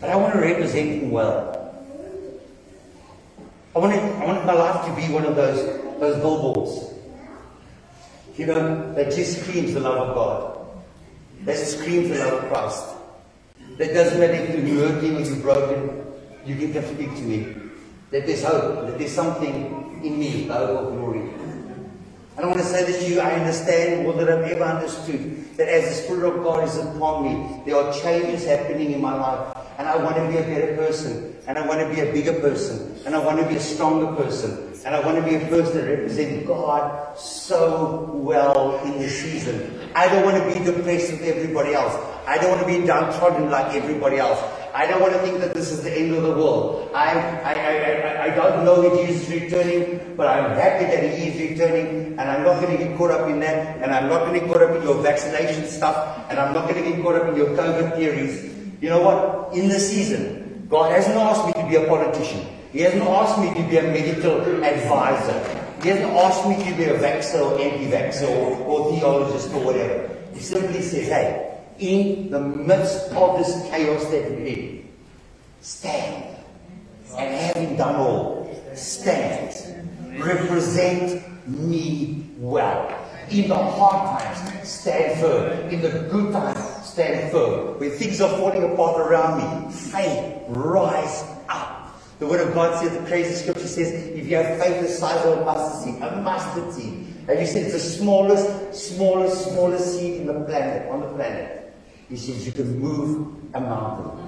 but 0.00 0.10
I 0.10 0.16
want 0.16 0.34
to 0.34 0.40
represent 0.40 1.02
Him 1.02 1.10
well. 1.10 1.52
I 3.74 3.78
want, 3.78 3.92
I 3.92 4.24
want 4.24 4.46
my 4.46 4.52
life 4.54 4.86
to 4.86 4.94
be 4.96 5.12
one 5.12 5.24
of 5.24 5.36
those, 5.36 5.60
those 6.00 6.16
billboards. 6.16 6.94
You 8.36 8.46
know, 8.46 8.94
that 8.94 9.14
just 9.14 9.42
screams 9.42 9.74
the 9.74 9.80
love 9.80 10.08
of 10.08 10.14
God. 10.14 10.66
that 11.44 11.56
screams 11.56 12.08
the 12.10 12.18
love 12.18 12.44
of 12.44 12.50
Christ. 12.50 12.95
That 13.78 13.92
doesn't 13.92 14.18
matter 14.18 14.32
if 14.32 14.66
you're 14.66 14.88
hurting 14.88 15.16
or 15.16 15.20
you're 15.20 15.36
broken, 15.36 16.06
you 16.46 16.56
can 16.56 16.72
come 16.72 16.94
speak 16.94 17.14
to 17.16 17.22
me. 17.22 17.54
That 18.10 18.24
there's 18.24 18.42
hope, 18.42 18.86
that 18.86 18.98
there's 18.98 19.12
something 19.12 20.00
in 20.02 20.18
me, 20.18 20.44
the 20.48 20.54
hope 20.54 20.88
of 20.88 20.92
glory. 20.94 21.20
And 22.36 22.44
I 22.44 22.46
want 22.46 22.58
to 22.58 22.64
say 22.64 22.84
this 22.84 23.04
to 23.04 23.10
you, 23.10 23.20
I 23.20 23.32
understand 23.32 24.04
more 24.04 24.14
than 24.14 24.28
I've 24.28 24.50
ever 24.50 24.64
understood 24.64 25.56
that 25.56 25.68
as 25.68 25.88
the 25.88 26.02
Spirit 26.04 26.36
of 26.36 26.42
God 26.42 26.64
is 26.64 26.76
upon 26.76 27.24
me, 27.24 27.62
there 27.66 27.76
are 27.76 27.92
changes 27.92 28.46
happening 28.46 28.92
in 28.92 29.00
my 29.00 29.14
life. 29.14 29.56
And 29.78 29.88
I 29.88 29.96
want 29.96 30.16
to 30.16 30.28
be 30.28 30.38
a 30.38 30.42
better 30.42 30.76
person. 30.76 31.36
And 31.46 31.58
I 31.58 31.66
want 31.66 31.80
to 31.80 31.88
be 31.88 32.00
a 32.00 32.12
bigger 32.12 32.40
person. 32.40 32.98
And 33.04 33.14
I 33.14 33.18
want 33.18 33.40
to 33.40 33.46
be 33.46 33.56
a 33.56 33.60
stronger 33.60 34.14
person. 34.16 34.74
And 34.86 34.94
I 34.94 35.00
want 35.00 35.18
to 35.18 35.22
be 35.22 35.34
a 35.34 35.40
person 35.48 35.78
that 35.78 35.90
represents 35.90 36.46
God 36.46 37.18
so 37.18 38.08
well 38.14 38.78
in 38.84 39.00
this 39.00 39.20
season. 39.20 39.80
I 39.96 40.06
don't 40.06 40.24
want 40.24 40.38
to 40.38 40.46
be 40.46 40.64
depressed 40.64 41.10
with 41.10 41.22
everybody 41.22 41.74
else. 41.74 41.92
I 42.24 42.38
don't 42.38 42.52
want 42.54 42.62
to 42.62 42.68
be 42.68 42.86
downtrodden 42.86 43.50
like 43.50 43.74
everybody 43.74 44.18
else. 44.18 44.38
I 44.72 44.86
don't 44.86 45.00
want 45.00 45.14
to 45.14 45.18
think 45.26 45.40
that 45.40 45.54
this 45.54 45.72
is 45.72 45.82
the 45.82 45.90
end 45.90 46.14
of 46.14 46.22
the 46.22 46.30
world. 46.30 46.88
I, 46.94 47.18
I, 47.18 47.52
I, 47.52 48.24
I, 48.26 48.30
don't 48.30 48.64
know 48.64 48.82
if 48.82 49.08
Jesus 49.08 49.28
is 49.28 49.42
returning, 49.42 50.14
but 50.16 50.28
I'm 50.28 50.54
happy 50.54 50.84
that 50.84 51.18
he 51.18 51.30
is 51.30 51.50
returning, 51.50 52.16
and 52.16 52.20
I'm 52.20 52.44
not 52.44 52.62
going 52.62 52.78
to 52.78 52.84
get 52.84 52.96
caught 52.96 53.10
up 53.10 53.28
in 53.28 53.40
that, 53.40 53.82
and 53.82 53.90
I'm 53.90 54.08
not 54.08 54.20
going 54.26 54.34
to 54.34 54.40
get 54.40 54.52
caught 54.52 54.62
up 54.62 54.76
in 54.76 54.82
your 54.84 55.02
vaccination 55.02 55.66
stuff, 55.66 56.30
and 56.30 56.38
I'm 56.38 56.54
not 56.54 56.68
going 56.68 56.84
to 56.84 56.90
get 56.90 57.02
caught 57.02 57.16
up 57.16 57.28
in 57.30 57.34
your 57.34 57.48
COVID 57.58 57.96
theories. 57.96 58.54
You 58.80 58.90
know 58.90 59.02
what? 59.02 59.52
In 59.52 59.68
this 59.68 59.90
season, 59.90 60.68
God 60.70 60.92
hasn't 60.92 61.16
asked 61.16 61.44
me 61.44 61.54
to 61.54 61.68
be 61.68 61.74
a 61.74 61.88
politician. 61.88 62.55
He 62.76 62.82
hasn't 62.82 63.04
asked 63.04 63.40
me 63.40 63.54
to 63.54 63.68
be 63.70 63.78
a 63.78 63.84
medical 63.84 64.62
advisor. 64.62 65.40
He 65.82 65.88
hasn't 65.88 66.12
asked 66.12 66.46
me 66.46 66.56
to 66.62 66.76
be 66.76 66.84
a 66.84 66.98
vaxxer 66.98 67.40
or 67.40 67.58
anti-vaxxer 67.58 68.28
or, 68.28 68.52
or 68.68 68.92
theologist 68.92 69.50
or 69.54 69.64
whatever. 69.64 70.14
He 70.34 70.40
simply 70.40 70.82
says, 70.82 71.08
hey, 71.08 71.58
in 71.78 72.30
the 72.30 72.38
midst 72.38 73.10
of 73.12 73.38
this 73.38 73.66
chaos 73.70 74.04
that 74.10 74.30
we're 74.30 74.44
in. 74.44 74.92
Stand. 75.62 76.36
And 77.16 77.34
having 77.34 77.76
done 77.78 77.96
all, 77.96 78.62
stand. 78.74 79.56
Represent 80.20 81.24
me 81.48 82.26
well. 82.36 82.92
In 83.30 83.48
the 83.48 83.56
hard 83.56 84.20
times, 84.20 84.68
stand 84.68 85.18
firm. 85.18 85.70
In 85.70 85.80
the 85.80 86.06
good 86.10 86.30
times, 86.30 86.58
stand 86.84 87.32
firm. 87.32 87.80
When 87.80 87.90
things 87.92 88.20
are 88.20 88.36
falling 88.36 88.70
apart 88.70 89.00
around 89.00 89.40
me, 89.40 89.72
faith, 89.72 90.44
rise. 90.48 91.35
The 92.18 92.26
word 92.26 92.48
of 92.48 92.54
God 92.54 92.82
says, 92.82 92.96
the 92.96 93.04
crazy 93.06 93.34
scripture 93.34 93.68
says, 93.68 93.92
if 93.92 94.26
you 94.26 94.36
have 94.36 94.58
faith 94.58 94.80
the 94.80 94.88
size 94.88 95.24
of 95.26 95.38
a 95.38 95.44
mustard 95.44 95.84
seed, 95.84 96.02
a 96.02 96.22
mustard 96.22 96.72
seed, 96.72 97.06
and 97.28 97.40
you 97.40 97.46
said 97.46 97.64
it's 97.64 97.72
the 97.72 97.78
smallest, 97.80 98.74
smallest, 98.74 99.50
smallest 99.50 99.98
seed 99.98 100.20
in 100.20 100.26
the 100.26 100.40
planet, 100.44 100.88
on 100.90 101.00
the 101.00 101.08
planet. 101.08 101.74
He 102.08 102.16
says 102.16 102.46
you 102.46 102.52
can 102.52 102.78
move 102.78 103.36
a 103.52 103.60
mountain. 103.60 104.22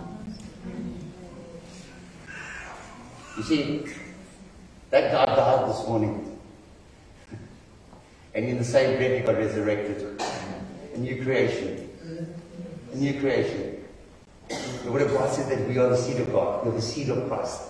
You 3.37 3.43
see, 3.45 3.87
that 4.91 5.13
guy 5.13 5.37
died 5.37 5.69
this 5.69 5.87
morning. 5.87 6.25
And 8.35 8.45
in 8.45 8.59
the 8.59 8.65
same 8.65 8.99
breath 8.99 9.19
he 9.19 9.21
got 9.21 9.37
resurrected. 9.37 10.21
A 10.95 10.99
new 10.99 11.23
creation. 11.23 11.89
A 12.93 12.97
new 12.97 13.19
creation. 13.19 13.85
The 14.85 14.93
word 14.93 15.03
of 15.03 15.13
God 15.13 15.33
says 15.33 15.49
that 15.49 15.67
we 15.67 15.79
are 15.79 15.89
the 15.89 15.97
seed 15.97 16.21
of 16.21 16.31
God. 16.33 16.65
We 16.65 16.71
are 16.71 16.75
the 16.75 16.83
seed 16.83 17.09
of 17.09 17.27
Christ. 17.29 17.63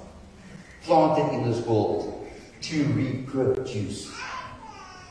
Planted 0.88 1.34
in 1.34 1.50
this 1.50 1.60
world 1.66 2.26
to 2.62 2.84
reproduce. 2.84 4.10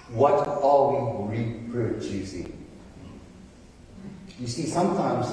What 0.09 0.47
are 0.47 1.27
we 1.29 1.37
reproducing? 1.37 2.67
You 4.39 4.47
see, 4.47 4.65
sometimes 4.65 5.27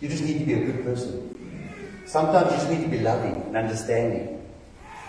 you 0.00 0.08
just 0.08 0.22
need 0.22 0.38
to 0.38 0.44
be 0.44 0.52
a 0.52 0.64
good 0.66 0.84
person. 0.84 2.04
Sometimes 2.06 2.52
you 2.52 2.56
just 2.58 2.70
need 2.70 2.82
to 2.84 2.88
be 2.88 3.00
loving 3.00 3.34
and 3.34 3.56
understanding. 3.56 4.40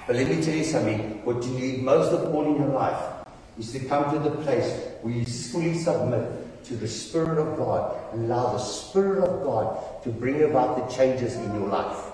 But 0.07 0.15
let 0.15 0.27
me 0.27 0.41
tell 0.41 0.55
you 0.55 0.63
something. 0.63 1.23
What 1.23 1.43
you 1.43 1.51
need 1.51 1.83
most 1.83 2.11
of 2.11 2.33
all 2.33 2.43
in 2.43 2.55
your 2.59 2.73
life 2.73 3.27
is 3.59 3.71
to 3.73 3.79
come 3.81 4.11
to 4.11 4.17
the 4.27 4.35
place 4.37 4.73
where 5.03 5.13
you 5.13 5.23
fully 5.23 5.77
submit 5.77 6.63
to 6.65 6.75
the 6.75 6.87
Spirit 6.87 7.37
of 7.37 7.57
God 7.57 7.95
and 8.11 8.25
allow 8.25 8.53
the 8.53 8.57
Spirit 8.57 9.23
of 9.23 9.43
God 9.43 10.01
to 10.01 10.09
bring 10.09 10.41
about 10.41 10.77
the 10.89 10.95
changes 10.95 11.35
in 11.35 11.53
your 11.53 11.67
life. 11.67 12.11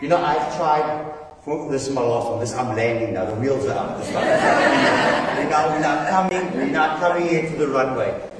You 0.00 0.08
know, 0.08 0.16
I've 0.16 0.56
tried, 0.56 1.14
this 1.44 1.88
is 1.88 1.94
my 1.94 2.02
last 2.02 2.30
one, 2.30 2.40
this 2.40 2.54
I'm 2.54 2.76
landing 2.76 3.14
now, 3.14 3.24
the 3.24 3.34
wheels 3.34 3.66
are 3.66 3.76
up. 3.76 3.98
This 3.98 4.08
you 4.08 5.50
know, 5.50 5.68
we're 5.70 5.80
not 5.80 6.08
coming, 6.08 6.52
we're 6.56 6.66
not 6.66 7.00
coming 7.00 7.26
into 7.26 7.56
the 7.56 7.66
runway. 7.68 8.30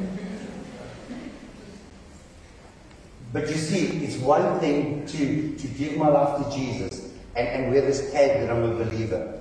But 3.33 3.49
you 3.49 3.57
see, 3.57 4.05
it's 4.05 4.19
one 4.19 4.61
thing 4.61 5.07
to, 5.07 5.57
to 5.57 5.69
give 5.69 5.97
my 5.97 6.09
life 6.09 6.45
to 6.45 6.57
Jesus 6.57 7.11
and, 7.35 7.49
and 7.49 7.73
wear 7.73 7.81
this 7.81 8.13
tag 8.13 8.41
that 8.41 8.51
I'm 8.51 8.63
a 8.63 8.85
believer. 8.85 9.41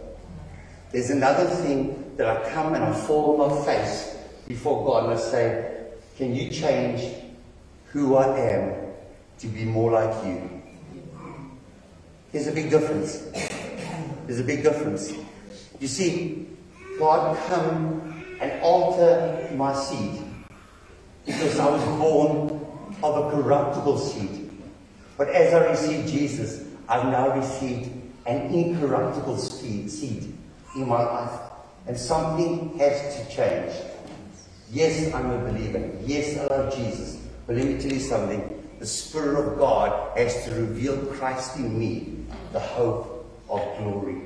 There's 0.92 1.10
another 1.10 1.46
thing 1.46 2.16
that 2.18 2.26
I 2.28 2.50
come 2.50 2.74
and 2.74 2.84
I 2.84 2.94
fall 2.94 3.42
on 3.42 3.50
my 3.50 3.66
face 3.66 4.18
before 4.48 4.86
God 4.86 5.10
and 5.10 5.14
I 5.14 5.22
say, 5.22 5.88
Can 6.18 6.34
you 6.34 6.50
change 6.50 7.14
who 7.88 8.16
I 8.16 8.40
am 8.40 8.76
to 9.40 9.48
be 9.48 9.66
more 9.66 9.92
like 9.92 10.26
you? 10.26 10.61
There's 12.32 12.48
a 12.48 12.52
big 12.52 12.70
difference. 12.70 13.18
There's 14.26 14.40
a 14.40 14.44
big 14.44 14.64
difference. 14.64 15.14
You 15.80 15.88
see, 15.88 16.48
God 16.98 17.38
come 17.48 18.24
and 18.40 18.62
alter 18.62 19.50
my 19.56 19.74
seed 19.74 20.22
because 21.26 21.60
I 21.60 21.70
was 21.70 21.84
born 22.00 22.66
of 23.04 23.26
a 23.26 23.32
corruptible 23.32 23.98
seed. 23.98 24.50
But 25.18 25.30
as 25.30 25.54
I 25.54 25.70
received 25.70 26.08
Jesus, 26.08 26.66
I've 26.88 27.06
now 27.06 27.36
received 27.36 27.92
an 28.26 28.54
incorruptible 28.54 29.38
seed, 29.38 30.34
in 30.76 30.88
my 30.88 31.04
life. 31.04 31.40
And 31.88 31.98
something 31.98 32.78
has 32.78 33.18
to 33.18 33.36
change. 33.36 33.74
Yes, 34.72 35.14
I'm 35.14 35.30
a 35.32 35.38
believer. 35.40 35.92
Yes, 36.06 36.38
I 36.38 36.46
love 36.48 36.76
Jesus. 36.76 37.18
But 37.46 37.58
let 37.58 37.66
me 37.66 37.78
tell 37.78 37.92
you 37.92 38.00
something. 38.00 38.61
The 38.82 38.88
Spirit 38.88 39.38
of 39.38 39.60
God 39.60 40.18
has 40.18 40.44
to 40.46 40.56
reveal 40.56 40.98
Christ 41.14 41.58
in 41.58 41.78
me, 41.78 42.26
the 42.52 42.60
hope 42.60 43.32
of 43.48 43.62
glory. 43.78 44.24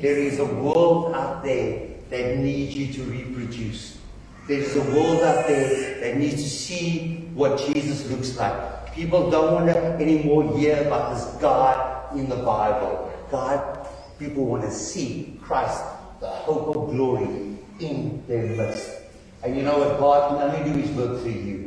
There 0.00 0.16
is 0.16 0.38
a 0.38 0.46
world 0.46 1.12
out 1.12 1.42
there 1.42 1.88
that 2.10 2.38
needs 2.38 2.76
you 2.76 2.92
to 2.92 3.02
reproduce. 3.02 3.98
There's 4.46 4.76
a 4.76 4.82
world 4.94 5.24
out 5.24 5.48
there 5.48 5.98
that 5.98 6.18
needs 6.18 6.40
to 6.44 6.48
see 6.48 7.28
what 7.34 7.58
Jesus 7.58 8.08
looks 8.08 8.38
like. 8.38 8.94
People 8.94 9.28
don't 9.28 9.52
want 9.52 9.66
to 9.66 9.76
anymore 9.76 10.56
hear 10.56 10.86
about 10.86 11.12
this 11.12 11.24
God 11.42 12.16
in 12.16 12.28
the 12.28 12.36
Bible. 12.36 13.12
God, 13.32 13.88
people 14.20 14.44
want 14.44 14.62
to 14.62 14.70
see 14.70 15.36
Christ, 15.42 15.82
the 16.20 16.28
hope 16.28 16.76
of 16.76 16.90
glory 16.92 17.58
in 17.80 18.22
their 18.28 18.46
midst. 18.54 18.88
And 19.42 19.56
you 19.56 19.62
know 19.62 19.78
what? 19.78 19.98
God 19.98 20.28
can 20.30 20.48
only 20.48 20.70
do 20.70 20.78
his 20.78 20.96
work 20.96 21.22
through 21.22 21.32
you. 21.32 21.65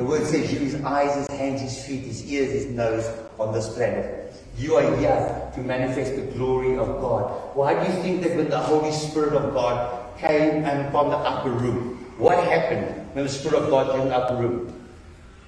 The 0.00 0.06
word 0.06 0.24
says 0.24 0.50
you, 0.50 0.60
his 0.60 0.76
eyes, 0.82 1.14
his 1.14 1.28
hands, 1.38 1.60
his 1.60 1.84
feet, 1.84 2.04
his 2.04 2.24
ears, 2.32 2.50
his 2.52 2.66
nose 2.68 3.06
on 3.38 3.52
this 3.52 3.68
planet. 3.74 4.32
You 4.56 4.76
are 4.76 4.96
here 4.96 5.52
to 5.54 5.60
manifest 5.60 6.16
the 6.16 6.22
glory 6.22 6.78
of 6.78 6.86
God. 7.02 7.54
Why 7.54 7.74
do 7.74 7.92
you 7.92 8.00
think 8.00 8.22
that 8.22 8.34
when 8.34 8.48
the 8.48 8.58
Holy 8.58 8.92
Spirit 8.92 9.34
of 9.34 9.52
God 9.52 10.16
came 10.16 10.64
and 10.64 10.90
from 10.90 11.10
the 11.10 11.16
upper 11.16 11.50
room. 11.50 11.98
What 12.16 12.42
happened 12.44 12.86
when 13.12 13.26
the 13.26 13.30
Spirit 13.30 13.62
of 13.62 13.68
God 13.68 13.92
came 13.92 14.00
in 14.00 14.08
the 14.08 14.16
upper 14.16 14.36
room? 14.36 14.72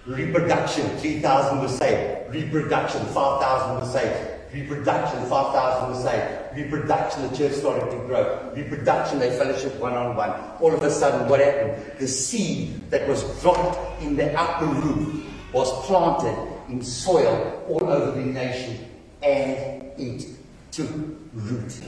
Reproduction, 0.04 0.86
3,000 0.98 1.62
were 1.62 1.68
saved. 1.68 2.34
Reproduction, 2.34 3.06
5,000 3.06 3.80
were 3.80 3.86
saved. 3.86 4.52
Reproduction, 4.52 5.24
5,000 5.30 5.96
were 5.96 6.10
saved. 6.10 6.41
Reproduction, 6.54 7.30
the 7.30 7.36
church 7.36 7.52
started 7.52 7.90
to 7.90 7.96
grow. 8.06 8.52
Reproduction, 8.54 9.18
they 9.18 9.30
fellowship 9.36 9.74
one 9.80 9.94
on 9.94 10.16
one. 10.16 10.30
All 10.60 10.74
of 10.74 10.82
a 10.82 10.90
sudden, 10.90 11.28
what 11.28 11.40
happened? 11.40 11.98
The 11.98 12.08
seed 12.08 12.90
that 12.90 13.08
was 13.08 13.22
dropped 13.40 14.02
in 14.02 14.16
the 14.16 14.32
upper 14.38 14.66
room 14.66 15.26
was 15.52 15.70
planted 15.86 16.36
in 16.68 16.82
soil 16.82 17.64
all 17.68 17.84
over 17.84 18.18
the 18.18 18.26
nation 18.26 18.88
and 19.22 19.82
it 19.98 20.26
took 20.70 20.90
root. 21.34 21.80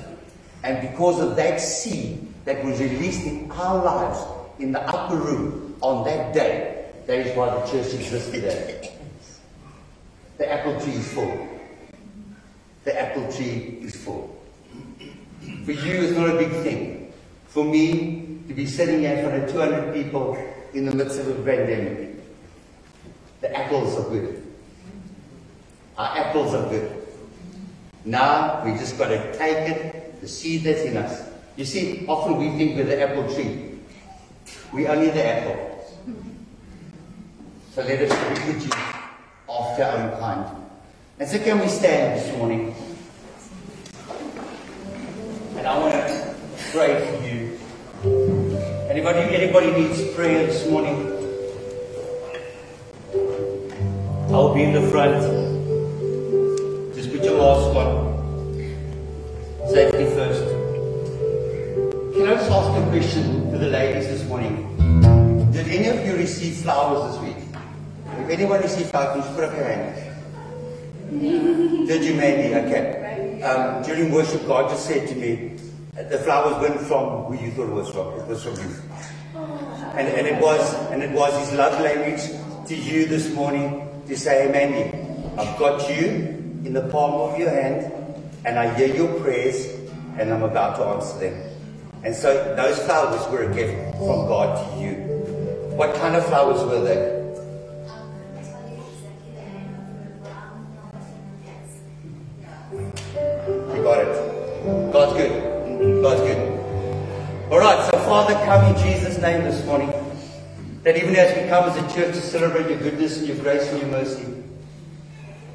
And 0.63 0.91
because 0.91 1.21
of 1.21 1.37
that 1.37 1.61
seed, 1.61 2.27
that 2.45 2.65
was 2.65 2.81
released 2.81 3.27
in 3.27 3.51
our 3.53 3.83
lives 3.83 4.19
in 4.59 4.73
the 4.73 4.81
upper 4.81 5.17
room 5.17 5.77
on 5.81 6.05
that 6.05 6.33
day. 6.35 6.87
That 7.07 7.19
is 7.19 7.37
why 7.37 7.51
the 7.51 7.67
church 7.67 7.95
exists 7.95 8.31
today. 8.31 8.93
The 10.39 10.51
apple 10.51 10.81
tree 10.81 10.95
is 10.95 11.13
full. 11.13 11.49
The 12.85 13.01
apple 13.01 13.33
tree 13.33 13.79
is 13.83 13.97
full. 13.97 14.34
For 15.65 15.73
you, 15.73 16.03
it's 16.03 16.17
not 16.17 16.31
a 16.31 16.39
big 16.39 16.51
thing. 16.63 17.13
For 17.49 17.65
me, 17.65 18.41
to 18.49 18.55
be 18.55 18.67
sitting 18.67 19.01
here 19.01 19.17
in 19.17 19.25
front 19.25 19.45
of 19.45 19.51
200 19.51 19.95
people 19.95 20.37
in 20.75 20.87
the 20.87 20.95
midst 20.95 21.19
of 21.19 21.29
a 21.29 21.35
pandemic, 21.35 22.17
the 23.41 23.57
apples 23.57 23.97
are 23.99 24.09
good. 24.11 24.43
Our 25.97 26.19
apples 26.19 26.55
are 26.55 26.69
good. 26.69 27.07
Now, 28.05 28.65
we 28.65 28.73
just 28.73 28.99
got 28.99 29.09
to 29.09 29.39
take 29.39 29.71
it, 29.71 30.21
the 30.21 30.29
seed 30.29 30.65
that's 30.65 30.83
in 30.83 30.97
us, 30.97 31.31
you 31.57 31.65
see, 31.65 32.05
often 32.09 32.37
we 32.37 32.51
think 32.59 32.77
we're 32.77 32.85
the 32.85 33.01
apple 33.01 33.33
tree. 33.33 33.79
We 34.73 34.89
only 34.89 35.11
the 35.11 35.25
apple. 35.25 35.87
So 37.73 37.83
let 37.83 38.11
us 38.11 38.39
reproduce 38.39 38.73
after 39.49 39.85
our 39.85 39.97
own 39.99 40.19
kind. 40.19 40.67
And 41.21 41.29
so 41.29 41.39
can 41.39 41.61
we 41.61 41.69
stand 41.69 42.21
this 42.21 42.37
morning? 42.37 42.75
And 45.65 45.73
I 45.73 45.79
want 45.79 45.95
to 45.95 46.35
pray 46.73 46.93
for 47.09 47.25
you. 47.25 47.59
Anybody, 48.91 49.21
anybody 49.35 49.73
needs 49.73 50.15
prayer 50.15 50.45
this 50.45 50.69
morning? 50.69 50.95
I'll 54.29 54.53
be 54.53 54.63
in 54.65 54.75
the 54.75 54.87
front. 54.91 55.23
Just 56.95 57.11
put 57.11 57.25
your 57.25 57.39
mask 57.39 57.75
on. 57.81 57.89
Safety 59.73 60.05
first. 60.13 60.45
Can 62.13 62.29
I 62.29 62.35
just 62.35 62.51
ask 62.51 62.69
a 62.69 62.91
question 62.91 63.51
to 63.51 63.57
the 63.57 63.69
ladies 63.69 64.07
this 64.09 64.29
morning? 64.29 64.69
Did 65.51 65.67
any 65.69 65.89
of 65.89 66.05
you 66.07 66.17
receive 66.17 66.57
flowers 66.57 67.15
this 67.15 67.23
week? 67.23 67.43
If 68.21 68.29
anyone 68.29 68.61
received 68.61 68.91
flowers, 68.91 69.25
put 69.35 69.45
up 69.45 69.57
your 69.57 69.65
hand. 69.65 69.97
Did 71.89 72.05
you 72.05 72.13
maybe? 72.17 72.55
Okay. 72.55 73.04
Um, 73.45 73.83
during 73.83 74.11
worship, 74.11 74.47
God 74.47 74.71
just 74.71 74.87
said 74.87 75.07
to 75.09 75.15
me, 75.15 75.59
the 75.93 76.19
flowers 76.19 76.59
weren't 76.63 76.81
from 76.81 77.25
who 77.25 77.35
you 77.45 77.51
thought 77.53 77.69
it 77.69 77.75
was 77.75 77.91
from. 77.91 78.19
It 78.19 78.27
was 78.27 78.43
from 78.43 78.55
you. 78.57 78.75
And, 79.95 80.09
and 80.09 80.27
it 80.27 80.41
was 80.41 80.75
and 80.91 81.03
it 81.03 81.11
was 81.11 81.39
his 81.39 81.59
love 81.59 81.79
language 81.79 82.23
to 82.69 82.75
you 82.75 83.05
this 83.05 83.31
morning 83.35 83.87
to 84.09 84.17
say, 84.17 84.49
Mandy, 84.51 84.97
I've 85.37 85.59
got 85.59 85.89
you 85.91 86.07
in 86.65 86.73
the 86.73 86.89
palm 86.89 87.13
of 87.33 87.39
your 87.39 87.51
hand, 87.51 87.93
and 88.47 88.59
I 88.59 88.73
hear 88.77 88.95
your 88.95 89.21
prayers, 89.21 89.67
and 90.19 90.33
I'm 90.33 90.43
about 90.43 90.77
to 90.77 90.85
answer 90.85 91.19
them. 91.19 91.51
And 92.03 92.15
so 92.15 92.55
those 92.57 92.79
flowers 92.81 93.31
were 93.31 93.43
a 93.43 93.55
gift 93.55 93.75
from 93.99 94.27
God 94.27 94.57
to 94.57 94.81
you. 94.81 94.95
What 95.77 95.95
kind 95.97 96.17
of 96.17 96.25
flowers 96.25 96.63
were 96.65 96.81
they? 96.81 97.24
That 110.85 110.97
even 110.97 111.17
as 111.17 111.35
we 111.37 111.49
come 111.49 111.69
as 111.69 111.77
a 111.77 111.95
church 111.95 112.15
to 112.15 112.21
celebrate 112.21 112.69
your 112.69 112.79
goodness 112.79 113.19
and 113.19 113.27
your 113.27 113.37
grace 113.39 113.67
and 113.73 113.81
your 113.81 113.91
mercy, 113.91 114.27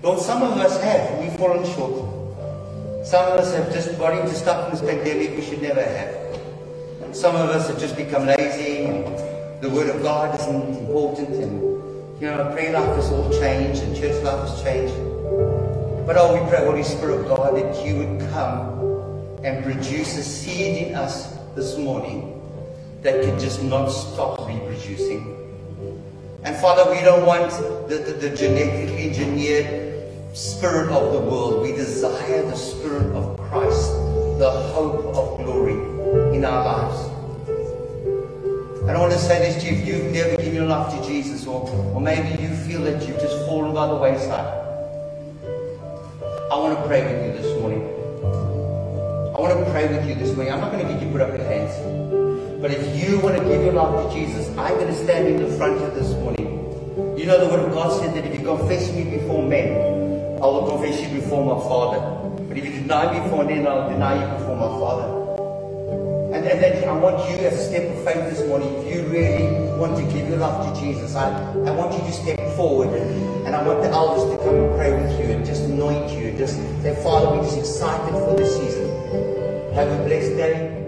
Lord, 0.04 0.20
some 0.20 0.44
of 0.44 0.58
us 0.58 0.82
have. 0.82 1.20
We've 1.20 1.34
fallen 1.38 1.64
short. 1.74 3.06
Some 3.06 3.32
of 3.32 3.40
us 3.40 3.54
have 3.54 3.72
just 3.72 3.98
got 3.98 4.18
into 4.20 4.34
stuff 4.34 4.66
in 4.66 4.72
this 4.72 4.82
pandemic 4.82 5.38
we 5.38 5.42
should 5.42 5.62
never 5.62 5.82
have. 5.82 7.16
Some 7.16 7.36
of 7.36 7.50
us 7.50 7.68
have 7.68 7.80
just 7.80 7.96
become 7.96 8.26
lazy 8.26 9.04
the 9.62 9.70
Word 9.70 9.90
of 9.90 10.02
God 10.02 10.40
isn't 10.40 10.78
important 10.78 11.30
and, 11.32 11.62
you 12.22 12.28
know, 12.28 12.50
prayer 12.54 12.72
life 12.72 12.96
has 12.96 13.12
all 13.12 13.30
changed 13.30 13.84
and 13.84 13.94
church 13.94 14.24
life 14.24 14.48
has 14.48 14.64
changed. 14.64 14.96
But 16.08 16.16
oh, 16.18 16.34
we 16.34 16.50
pray, 16.50 16.64
Holy 16.66 16.84
Spirit 16.84 17.20
of 17.20 17.28
God, 17.28 17.58
that 17.58 17.86
you 17.86 17.98
would 17.98 18.22
come 18.32 18.80
and 19.44 19.62
produce 19.66 20.18
a 20.18 20.24
seed 20.24 20.88
in 20.88 20.96
us 20.96 21.38
this 21.56 21.78
morning 21.78 22.42
that 23.02 23.22
can 23.22 23.38
just 23.38 23.62
not 23.62 23.88
stop 23.90 24.39
reproducing. 24.50 25.36
And 26.44 26.56
Father, 26.58 26.90
we 26.90 27.02
don't 27.02 27.26
want 27.26 27.52
the, 27.90 27.98
the, 27.98 28.14
the 28.14 28.36
genetically 28.36 29.08
engineered 29.08 30.08
spirit 30.34 30.90
of 30.92 31.14
the 31.14 31.20
world. 31.20 31.62
We 31.62 31.74
desire 31.74 32.44
the 32.44 32.56
spirit 32.56 33.14
of 33.16 33.38
Christ, 33.38 33.92
the 34.40 34.50
hope 34.74 35.06
of 35.16 35.46
glory 35.46 35.74
in 36.36 36.46
our 36.46 36.66
lives. 36.66 37.10
I 38.90 39.02
want 39.02 39.14
to 39.14 39.20
say 39.20 39.40
this 39.40 39.64
to 39.64 39.70
you, 39.70 39.78
if 39.78 39.88
you've 39.88 40.12
never 40.12 40.36
given 40.36 40.56
your 40.56 40.66
life 40.66 40.94
to 40.94 41.08
Jesus, 41.08 41.48
or, 41.48 41.70
or 41.70 42.02
maybe 42.02 42.42
you 42.42 42.50
feel 42.50 42.82
that 42.82 43.08
you've 43.08 43.20
just 43.20 43.46
fallen 43.46 43.74
by 43.74 43.88
the 43.88 43.96
wayside, 43.96 44.54
I 46.52 46.58
want 46.58 46.78
to 46.78 46.84
pray 46.86 47.04
with 47.04 47.26
you 47.26 47.42
this 47.42 47.58
morning. 47.62 47.82
I 49.34 49.40
want 49.40 49.58
to 49.58 49.72
pray 49.72 49.88
with 49.88 50.06
you 50.06 50.16
this 50.16 50.36
morning. 50.36 50.52
I'm 50.52 50.60
not 50.60 50.74
going 50.74 50.86
to 50.86 50.94
get 50.94 51.02
you 51.02 51.10
put 51.12 51.22
up 51.22 51.30
your 51.30 51.48
hands. 51.48 52.19
But 52.62 52.72
if 52.72 53.02
you 53.02 53.22
want 53.22 53.38
to 53.38 53.44
give 53.46 53.64
your 53.64 53.72
life 53.72 54.12
to 54.12 54.14
Jesus, 54.14 54.46
I'm 54.58 54.76
going 54.76 54.88
to 54.88 55.04
stand 55.06 55.30
in 55.30 55.38
the 55.38 55.48
front 55.56 55.82
of 55.82 55.96
this 55.96 56.12
morning. 56.16 57.18
You 57.18 57.26
know 57.26 57.40
the 57.40 57.50
word 57.50 57.66
of 57.66 57.72
God 57.72 57.98
said 58.02 58.14
that 58.16 58.30
if 58.30 58.38
you 58.38 58.46
confess 58.46 58.92
me 58.92 59.06
before 59.06 59.48
men, 59.48 59.72
I 60.44 60.46
will 60.46 60.68
confess 60.70 61.00
you 61.00 61.22
before 61.22 61.56
my 61.56 61.64
Father. 61.64 62.00
But 62.50 62.58
if 62.58 62.66
you 62.66 62.82
deny 62.82 63.14
me 63.14 63.24
before 63.24 63.46
men, 63.46 63.66
I'll 63.66 63.90
deny 63.90 64.20
you 64.20 64.38
before 64.38 64.58
my 64.58 64.78
Father. 64.78 66.36
And, 66.36 66.46
and 66.46 66.62
then 66.62 66.90
I 66.90 66.92
want 67.00 67.30
you 67.30 67.38
as 67.48 67.54
a 67.54 67.64
step 67.66 67.96
of 67.96 68.04
faith 68.04 68.30
this 68.30 68.46
morning, 68.46 68.68
if 68.76 68.94
you 68.94 69.08
really 69.08 69.48
want 69.80 69.96
to 69.96 70.04
give 70.14 70.28
your 70.28 70.40
life 70.40 70.68
to 70.68 70.82
Jesus, 70.82 71.16
I, 71.16 71.30
I 71.64 71.72
want 71.72 71.94
you 71.94 72.00
to 72.00 72.12
step 72.12 72.40
forward 72.58 72.90
and, 72.90 73.56
I 73.56 73.64
want 73.66 73.82
the 73.82 73.90
elders 73.90 74.30
to 74.32 74.44
come 74.44 74.56
and 74.56 74.76
pray 74.76 74.92
with 74.92 75.20
you 75.20 75.34
and 75.34 75.46
just 75.46 75.64
anoint 75.64 76.12
you 76.12 76.32
just 76.38 76.56
say, 76.82 76.96
Father, 77.04 77.36
we're 77.36 77.44
just 77.44 77.58
excited 77.58 78.12
for 78.12 78.36
this 78.36 78.56
season. 78.56 78.88
Have 79.74 79.88
a 79.88 80.04
blessed 80.06 80.38
day. 80.38 80.79